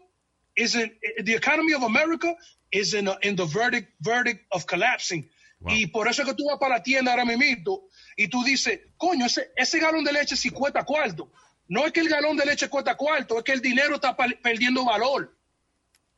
is 0.56 0.74
in 0.74 0.90
the 1.22 1.34
economy 1.34 1.74
of 1.74 1.82
America 1.82 2.34
is 2.72 2.94
in 2.94 3.08
a, 3.08 3.16
in 3.22 3.36
the 3.36 3.46
verdict 3.46 3.88
verdict 4.00 4.44
of 4.52 4.66
collapsing. 4.66 5.28
Y 5.66 5.86
por 5.86 6.08
eso 6.08 6.22
es 6.22 6.28
que 6.28 6.34
tú 6.34 6.44
vas 6.46 6.58
para 6.58 6.76
la 6.76 6.82
tienda 6.82 7.12
ahora 7.12 7.24
mismo 7.24 7.88
y 8.16 8.28
tú 8.28 8.44
dices, 8.44 8.80
coño, 8.98 9.24
ese, 9.24 9.50
ese 9.56 9.78
galón 9.78 10.04
de 10.04 10.12
leche 10.12 10.36
sí 10.36 10.50
cuesta 10.50 10.84
cuarto. 10.84 11.32
No 11.68 11.86
es 11.86 11.92
que 11.92 12.00
el 12.00 12.08
galón 12.08 12.36
de 12.36 12.44
leche 12.44 12.68
cuesta 12.68 12.96
cuarto, 12.96 13.38
es 13.38 13.44
que 13.44 13.52
el 13.52 13.62
dinero 13.62 13.94
está 13.94 14.14
perdiendo 14.14 14.84
valor. 14.84 15.33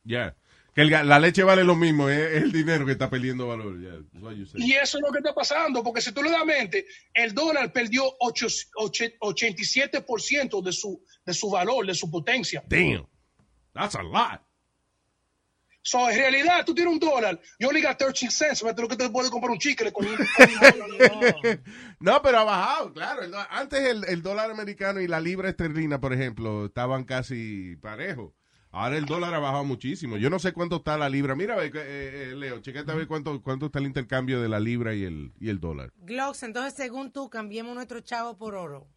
Yeah. 0.07 0.35
Que 0.73 0.81
el 0.83 0.89
la 0.91 1.19
leche 1.19 1.43
vale 1.43 1.63
lo 1.63 1.75
mismo, 1.75 2.07
es, 2.07 2.19
es 2.19 2.43
el 2.43 2.51
dinero 2.51 2.85
que 2.85 2.91
está 2.91 3.09
perdiendo 3.09 3.47
valor. 3.47 3.79
Yeah. 3.79 3.99
Y 4.55 4.73
eso 4.73 4.97
es 4.99 5.03
lo 5.03 5.11
que 5.11 5.17
está 5.19 5.33
pasando, 5.33 5.83
porque 5.83 6.01
si 6.01 6.11
tú 6.11 6.21
le 6.21 6.29
das 6.31 6.45
mente, 6.45 6.85
el 7.13 7.33
dólar 7.33 7.73
perdió 7.73 8.03
ocho- 8.19 8.45
oche- 8.75 9.17
87% 9.19 10.61
de 10.63 10.71
su, 10.71 11.03
de 11.25 11.33
su 11.33 11.49
valor, 11.49 11.85
de 11.85 11.95
su 11.95 12.09
potencia. 12.11 12.63
Damn. 12.67 13.07
That's 13.73 13.95
a 13.95 14.03
lot. 14.03 14.41
So, 15.81 16.09
en 16.09 16.17
realidad, 16.17 16.65
tú 16.65 16.75
tienes 16.75 16.93
un 16.93 16.99
dólar, 16.99 17.39
only 17.65 17.81
got 17.81 17.97
13 17.97 18.29
cents, 18.29 18.61
pero 18.61 18.81
lo 18.83 18.87
que 18.89 18.97
te 18.97 19.09
puedes 19.09 19.31
comprar 19.31 19.51
un 19.51 19.57
chicle 19.57 19.91
con 19.93 20.05
un- 20.05 20.15
con 20.17 20.91
un 20.91 20.97
dólar. 20.99 21.61
No, 21.99 22.21
pero 22.21 22.39
ha 22.39 22.43
bajado, 22.43 22.93
claro. 22.93 23.21
Antes 23.49 23.79
el, 23.85 24.03
el 24.03 24.21
dólar 24.21 24.51
americano 24.51 24.99
y 24.99 25.07
la 25.07 25.19
libra 25.21 25.49
esterlina, 25.49 25.99
por 26.01 26.13
ejemplo, 26.13 26.65
estaban 26.65 27.03
casi 27.05 27.77
parejos. 27.77 28.33
Ahora 28.77 28.97
el 28.97 29.05
dólar 29.05 29.33
ha 29.33 29.39
bajado 29.39 29.63
muchísimo. 29.63 30.17
Yo 30.17 30.29
no 30.29 30.37
sé 30.37 30.53
cuánto 30.53 30.75
está 30.75 30.99
la 30.99 31.09
libra. 31.09 31.33
Mira, 31.33 31.57
eh, 31.65 31.71
eh, 31.73 32.33
Leo, 32.35 32.61
checate 32.61 32.91
a 32.91 32.95
ver 32.95 33.07
cuánto, 33.07 33.41
cuánto 33.41 33.65
está 33.65 33.79
el 33.79 33.85
intercambio 33.85 34.39
de 34.39 34.47
la 34.47 34.59
libra 34.59 34.93
y 34.93 35.03
el, 35.03 35.33
y 35.39 35.49
el 35.49 35.59
dólar. 35.59 35.91
Glocks, 35.97 36.43
entonces 36.43 36.75
según 36.75 37.11
tú, 37.11 37.27
cambiemos 37.27 37.73
nuestro 37.73 38.01
chavo 38.01 38.37
por 38.37 38.53
oro. 38.53 38.87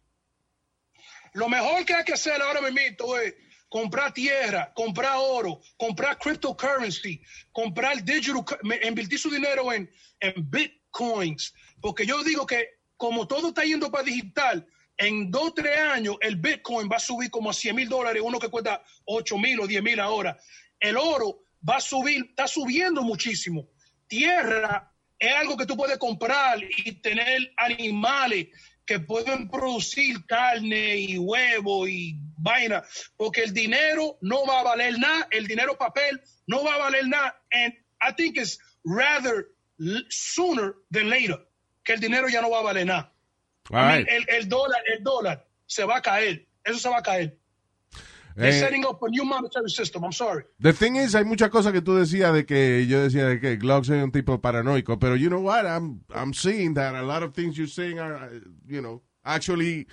Lo 1.33 1.49
mejor 1.49 1.83
que 1.83 1.95
hay 1.95 2.03
que 2.03 2.13
hacer 2.13 2.39
ahora 2.43 2.61
mismo 2.61 3.17
es 3.17 3.33
comprar 3.69 4.13
tierra, 4.13 4.71
comprar 4.75 5.15
oro, 5.17 5.59
comprar 5.77 6.19
cryptocurrency, 6.19 7.19
comprar 7.51 8.03
digital, 8.03 8.45
invertir 8.83 9.17
su 9.17 9.31
dinero 9.31 9.73
en, 9.73 9.89
en 10.19 10.47
bitcoins. 10.47 11.55
Porque 11.81 12.05
yo 12.05 12.23
digo 12.23 12.45
que 12.45 12.81
como 12.97 13.27
todo 13.27 13.47
está 13.47 13.63
yendo 13.63 13.89
para 13.89 14.03
digital, 14.03 14.67
en 15.01 15.31
dos, 15.31 15.55
tres 15.55 15.79
años 15.79 16.17
el 16.21 16.35
bitcoin 16.35 16.87
va 16.87 16.97
a 16.97 16.99
subir 16.99 17.31
como 17.31 17.49
a 17.49 17.53
100 17.53 17.75
mil 17.75 17.89
dólares, 17.89 18.21
uno 18.23 18.39
que 18.39 18.49
cuesta 18.49 18.83
8 19.05 19.37
mil 19.39 19.59
o 19.59 19.67
10 19.67 19.81
mil 19.81 19.99
ahora. 19.99 20.37
El 20.79 20.95
oro 20.95 21.39
va 21.67 21.77
a 21.77 21.81
subir, 21.81 22.27
está 22.29 22.47
subiendo 22.47 23.01
muchísimo. 23.01 23.67
Tierra 24.05 24.93
es 25.17 25.33
algo 25.33 25.57
que 25.57 25.65
tú 25.65 25.75
puedes 25.75 25.97
comprar 25.97 26.59
y 26.63 26.91
tener 27.01 27.51
animales 27.57 28.49
que 28.85 28.99
pueden 28.99 29.49
producir 29.49 30.23
carne 30.27 30.97
y 30.97 31.17
huevo 31.17 31.87
y 31.87 32.19
vaina, 32.37 32.83
porque 33.17 33.41
el 33.41 33.53
dinero 33.53 34.19
no 34.21 34.45
va 34.45 34.59
a 34.59 34.63
valer 34.63 34.99
nada, 34.99 35.27
el 35.31 35.47
dinero 35.47 35.77
papel 35.79 36.21
no 36.45 36.63
va 36.63 36.75
a 36.75 36.77
valer 36.77 37.07
nada. 37.07 37.41
And 37.51 37.73
I 38.01 38.13
think 38.13 38.37
it's 38.37 38.59
rather 38.83 39.47
sooner 40.09 40.75
than 40.91 41.09
later 41.09 41.39
que 41.83 41.93
el 41.93 41.99
dinero 41.99 42.29
ya 42.29 42.41
no 42.41 42.51
va 42.51 42.59
a 42.59 42.63
valer 42.63 42.85
nada. 42.85 43.11
Right. 43.69 44.07
el, 44.09 44.25
el 44.29 44.49
dólar, 44.49 44.81
el 44.97 45.03
dólar 45.03 45.47
se 45.65 45.85
va 45.85 45.97
a 45.97 46.01
caer, 46.01 46.47
eso 46.63 46.79
se 46.79 46.89
va 46.89 46.97
a 46.99 47.03
caer. 47.03 47.37
They're 48.35 48.49
Eh, 48.55 48.59
setting 48.61 48.85
up 48.85 48.97
a 49.03 49.09
new 49.09 49.25
monetary 49.25 49.69
system. 49.69 50.03
I'm 50.05 50.13
sorry. 50.13 50.45
The 50.61 50.71
thing 50.71 50.95
is, 50.95 51.13
hay 51.15 51.25
muchas 51.25 51.49
cosas 51.49 51.73
que 51.73 51.81
tú 51.81 51.95
decías 51.95 52.33
de 52.33 52.45
que 52.45 52.87
yo 52.87 53.03
decía 53.03 53.27
de 53.27 53.39
que 53.41 53.57
Glocks 53.57 53.89
es 53.89 54.01
un 54.01 54.11
tipo 54.11 54.39
paranoico, 54.39 54.97
pero 54.99 55.17
you 55.17 55.27
know 55.29 55.41
what? 55.41 55.65
I'm 55.65 56.01
I'm 56.13 56.33
seeing 56.33 56.73
that 56.75 56.95
a 56.95 57.01
lot 57.01 57.23
of 57.23 57.33
things 57.33 57.57
you're 57.57 57.67
saying 57.69 57.99
are, 57.99 58.15
uh, 58.15 58.39
you 58.67 58.79
know, 58.81 59.01
actually 59.23 59.85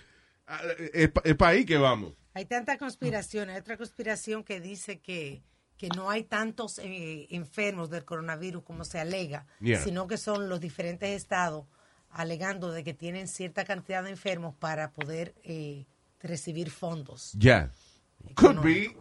uh, 0.48 0.54
es, 0.94 1.08
pa- 1.10 1.22
es 1.24 1.34
para 1.34 1.50
ahí 1.52 1.64
que 1.64 1.78
vamos. 1.78 2.12
Hay 2.34 2.44
tantas 2.44 2.78
conspiraciones. 2.78 3.56
Hay 3.56 3.60
otra 3.60 3.76
conspiración 3.76 4.44
que 4.44 4.60
dice 4.60 5.00
que, 5.00 5.42
que 5.76 5.88
no 5.96 6.08
hay 6.08 6.22
tantos 6.22 6.78
eh, 6.78 7.26
enfermos 7.30 7.90
del 7.90 8.04
coronavirus 8.04 8.62
como 8.62 8.84
se 8.84 9.00
alega, 9.00 9.46
Yeah. 9.60 9.80
sino 9.82 10.06
que 10.06 10.16
son 10.16 10.48
los 10.48 10.60
diferentes 10.60 11.08
estados 11.10 11.66
alegando 12.10 12.70
de 12.72 12.84
que 12.84 12.94
tienen 12.94 13.28
cierta 13.28 13.64
cantidad 13.64 14.02
de 14.04 14.10
enfermos 14.10 14.54
para 14.54 14.92
poder 14.92 15.34
eh, 15.44 15.86
recibir 16.22 16.70
fondos. 16.70 17.32
Yeah. 17.32 17.70
Could 18.34 18.60
be. 18.62 18.96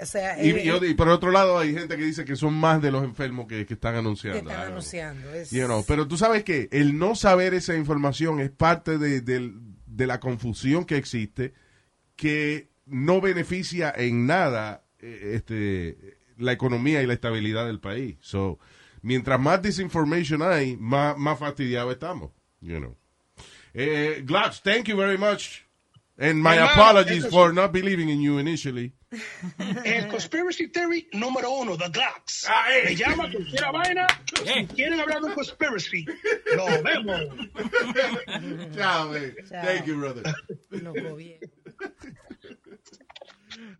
O 0.00 0.06
sea, 0.06 0.42
Y, 0.42 0.50
eh, 0.50 0.64
y- 0.82 0.86
y 0.90 0.94
por 0.94 1.08
otro 1.08 1.30
lado, 1.30 1.58
hay 1.58 1.74
gente 1.74 1.96
que 1.96 2.04
dice 2.04 2.24
que 2.24 2.34
son 2.34 2.54
más 2.54 2.82
de 2.82 2.90
los 2.90 3.04
enfermos 3.04 3.46
que, 3.46 3.64
que 3.66 3.74
están 3.74 3.92
que 3.94 3.98
anunciando. 4.00 4.38
están 4.38 4.52
don't 4.54 4.64
know. 4.64 4.72
anunciando. 4.72 5.34
Es- 5.34 5.50
You 5.50 5.66
know, 5.66 5.84
pero 5.86 6.08
tú 6.08 6.16
sabes 6.16 6.42
que 6.44 6.68
el 6.72 6.98
no 6.98 7.14
saber 7.14 7.54
esa 7.54 7.76
información 7.76 8.40
es 8.40 8.50
parte 8.50 8.98
de 8.98 10.06
la 10.06 10.18
confusión 10.20 10.84
que 10.84 10.96
existe, 10.96 11.54
que 12.16 12.70
no 12.86 13.20
beneficia 13.20 13.92
en 13.96 14.26
nada 14.26 14.84
eh, 14.98 15.32
este, 15.34 16.18
la 16.36 16.52
economía 16.52 17.02
y 17.02 17.06
la 17.06 17.14
estabilidad 17.14 17.66
del 17.66 17.78
país. 17.80 18.16
So, 18.20 18.58
mientras 19.02 19.38
más 19.38 19.60
disinformation 19.60 20.42
hay, 20.42 20.76
más, 20.76 21.16
más 21.18 21.38
fastidiados 21.38 21.92
estamos. 21.92 22.30
You 22.60 22.78
know. 22.78 22.96
Eh, 23.74 24.22
Glutz, 24.24 24.60
thank 24.62 24.86
you 24.86 24.96
very 24.96 25.18
much. 25.18 25.64
And 26.18 26.42
my 26.42 26.54
Hermano, 26.54 26.72
apologies 26.72 27.26
for 27.26 27.52
not 27.52 27.72
believing 27.72 28.08
in 28.10 28.20
you 28.20 28.38
initially. 28.38 28.92
El 29.84 30.08
conspiracy 30.08 30.68
theory 30.68 31.08
número 31.12 31.50
uno, 31.50 31.76
the 31.76 31.88
Glocks. 31.88 32.46
Ah, 32.48 32.66
eh. 32.70 32.84
Me 32.84 32.94
llama 32.94 33.30
cualquiera 33.30 33.72
vaina. 33.72 34.06
Si 34.44 34.66
quieren 34.74 35.00
hablar 35.00 35.20
de 35.20 35.28
un 35.28 35.34
conspiracy, 35.34 36.06
lo 36.54 36.66
vemos. 36.82 37.20
Chao, 38.76 39.08
man. 39.08 39.34
Chao. 39.48 39.62
Thank 39.62 39.86
you, 39.86 39.96
brother. 39.96 40.22
los 40.70 40.94
gobiernos. 40.94 41.50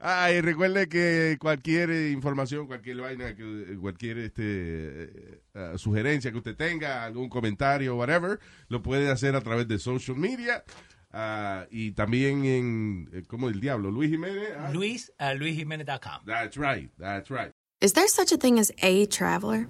Ay, 0.01 0.41
recuerde 0.41 0.89
que 0.89 1.37
cualquier 1.41 1.91
eh, 1.91 2.11
información, 2.11 2.67
cualquier 2.67 2.99
vaina, 3.01 3.35
que- 3.37 3.77
cualquier 3.81 4.19
este, 4.19 4.43
eh, 4.45 5.41
eh, 5.55 5.73
sugerencia 5.77 6.31
que 6.33 6.39
usted 6.39 6.57
tenga, 6.57 7.05
algún 7.05 7.29
comentario, 7.29 7.96
whatever, 7.96 8.38
lo 8.69 8.83
puede 8.83 9.11
hacer 9.11 9.37
a 9.37 9.40
través 9.40 9.69
de 9.69 9.79
social 9.79 10.17
media 10.17 10.65
ah, 11.13 11.67
y 11.71 11.92
también 11.92 12.44
en, 12.44 13.09
eh, 13.13 13.23
¿cómo 13.27 13.49
el 13.49 13.61
diablo? 13.61 13.90
Luis 13.90 14.11
Jiménez. 14.11 14.49
ah, 14.59 14.71
Luis 14.73 15.13
at 15.19 15.37
luisjimenez.com. 15.37 16.25
That's 16.27 16.57
right, 16.57 16.90
that's 16.99 17.31
right. 17.31 17.53
Is 17.81 17.92
there 17.94 18.09
such 18.09 18.33
a 18.33 18.37
thing 18.37 18.59
as 18.59 18.73
a 18.83 19.07
traveler? 19.07 19.67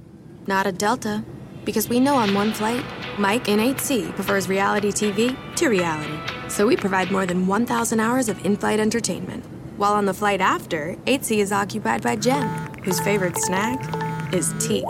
Not 0.47 0.67
a 0.67 0.73
Delta. 0.73 1.25
Because 1.65 1.89
we 1.89 2.01
know 2.01 2.17
on 2.17 2.35
one 2.35 2.53
flight, 2.53 2.85
Mike 3.19 3.49
in 3.49 3.61
8C 3.61 4.13
prefers 4.17 4.49
reality 4.49 4.91
TV 4.91 5.37
to 5.55 5.69
reality. 5.69 6.19
So 6.49 6.67
we 6.67 6.77
provide 6.77 7.13
more 7.13 7.25
than 7.25 7.47
1,000 7.47 8.01
hours 8.01 8.29
of 8.29 8.45
in 8.45 8.57
flight 8.57 8.81
entertainment. 8.81 9.45
While 9.77 9.95
on 9.95 10.05
the 10.05 10.15
flight 10.15 10.41
after, 10.41 10.97
8C 11.07 11.39
is 11.39 11.53
occupied 11.53 12.03
by 12.03 12.17
Jen, 12.17 12.47
whose 12.85 13.01
favorite 13.01 13.39
snack 13.39 14.35
is 14.35 14.53
tea. 14.61 14.85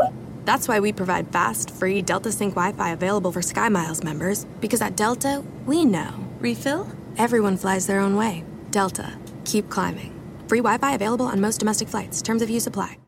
That's 0.45 0.67
why 0.67 0.81
we 0.81 0.93
provide 0.93 1.29
fast, 1.29 1.71
free 1.71 2.03
Delta 2.03 2.33
Sync 2.33 2.55
Wi 2.55 2.73
Fi 2.73 2.91
available 2.91 3.31
for 3.31 3.41
SkyMiles 3.41 4.03
members. 4.03 4.45
Because 4.61 4.83
at 4.83 4.97
Delta, 4.97 5.45
we 5.67 5.85
know. 5.85 6.13
Refill? 6.41 6.89
Everyone 7.17 7.57
flies 7.57 7.87
their 7.87 8.01
own 8.01 8.17
way. 8.17 8.45
Delta. 8.71 9.13
Keep 9.45 9.71
climbing. 9.71 10.21
Free 10.49 10.59
Wi 10.59 10.79
Fi 10.79 10.95
available 10.95 11.27
on 11.27 11.41
most 11.41 11.59
domestic 11.59 11.89
flights. 11.89 12.21
Terms 12.21 12.43
of 12.43 12.51
use 12.51 12.67
apply. 12.67 12.99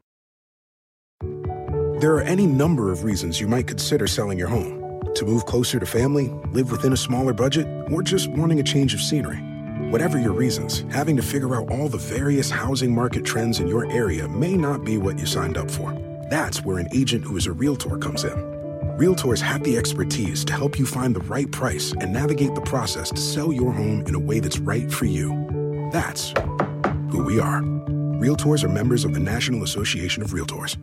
There 2.01 2.15
are 2.15 2.23
any 2.23 2.47
number 2.47 2.93
of 2.93 3.03
reasons 3.03 3.41
you 3.41 3.49
might 3.49 3.67
consider 3.67 4.07
selling 4.07 4.39
your 4.39 4.49
home 4.49 5.01
to 5.15 5.25
move 5.25 5.47
closer 5.47 5.81
to 5.81 5.87
family, 5.87 6.29
live 6.53 6.71
within 6.71 6.93
a 6.93 6.97
smaller 6.97 7.33
budget, 7.33 7.67
or 7.91 8.03
just 8.03 8.29
wanting 8.29 8.61
a 8.61 8.63
change 8.63 8.95
of 8.95 9.01
scenery. 9.01 9.39
Whatever 9.91 10.19
your 10.19 10.33
reasons, 10.33 10.85
having 10.91 11.17
to 11.17 11.23
figure 11.23 11.55
out 11.55 11.71
all 11.71 11.89
the 11.89 11.99
various 11.99 12.51
housing 12.51 12.95
market 12.95 13.25
trends 13.25 13.61
in 13.61 13.69
your 13.69 13.91
area 13.91 14.27
may 14.29 14.57
not 14.57 14.85
be 14.85 14.99
what 14.99 15.19
you 15.19 15.27
signed 15.27 15.57
up 15.57 15.71
for. 15.71 15.93
That's 16.31 16.65
where 16.65 16.79
an 16.79 16.89
agent 16.93 17.25
who 17.25 17.37
is 17.37 17.47
a 17.47 17.53
realtor 17.53 17.97
comes 17.99 18.25
in. 18.25 18.33
Realtors 18.99 19.41
have 19.41 19.63
the 19.63 19.77
expertise 19.77 20.45
to 20.45 20.53
help 20.53 20.79
you 20.79 20.87
find 20.87 21.15
the 21.15 21.21
right 21.21 21.51
price 21.51 21.93
and 22.01 22.13
navigate 22.13 22.55
the 22.55 22.61
process 22.61 23.11
to 23.11 23.21
sell 23.21 23.53
your 23.53 23.73
home 23.73 24.05
in 24.07 24.15
a 24.15 24.19
way 24.19 24.41
that's 24.41 24.59
right 24.59 24.91
for 24.91 25.07
you. 25.07 25.31
That's 25.93 26.33
who 27.11 27.23
we 27.25 27.39
are. 27.39 27.61
Realtors 27.61 28.65
are 28.65 28.69
members 28.69 29.05
of 29.05 29.15
the 29.15 29.21
National 29.21 29.63
Association 29.65 30.23
of 30.23 30.31
Realtors. 30.31 30.77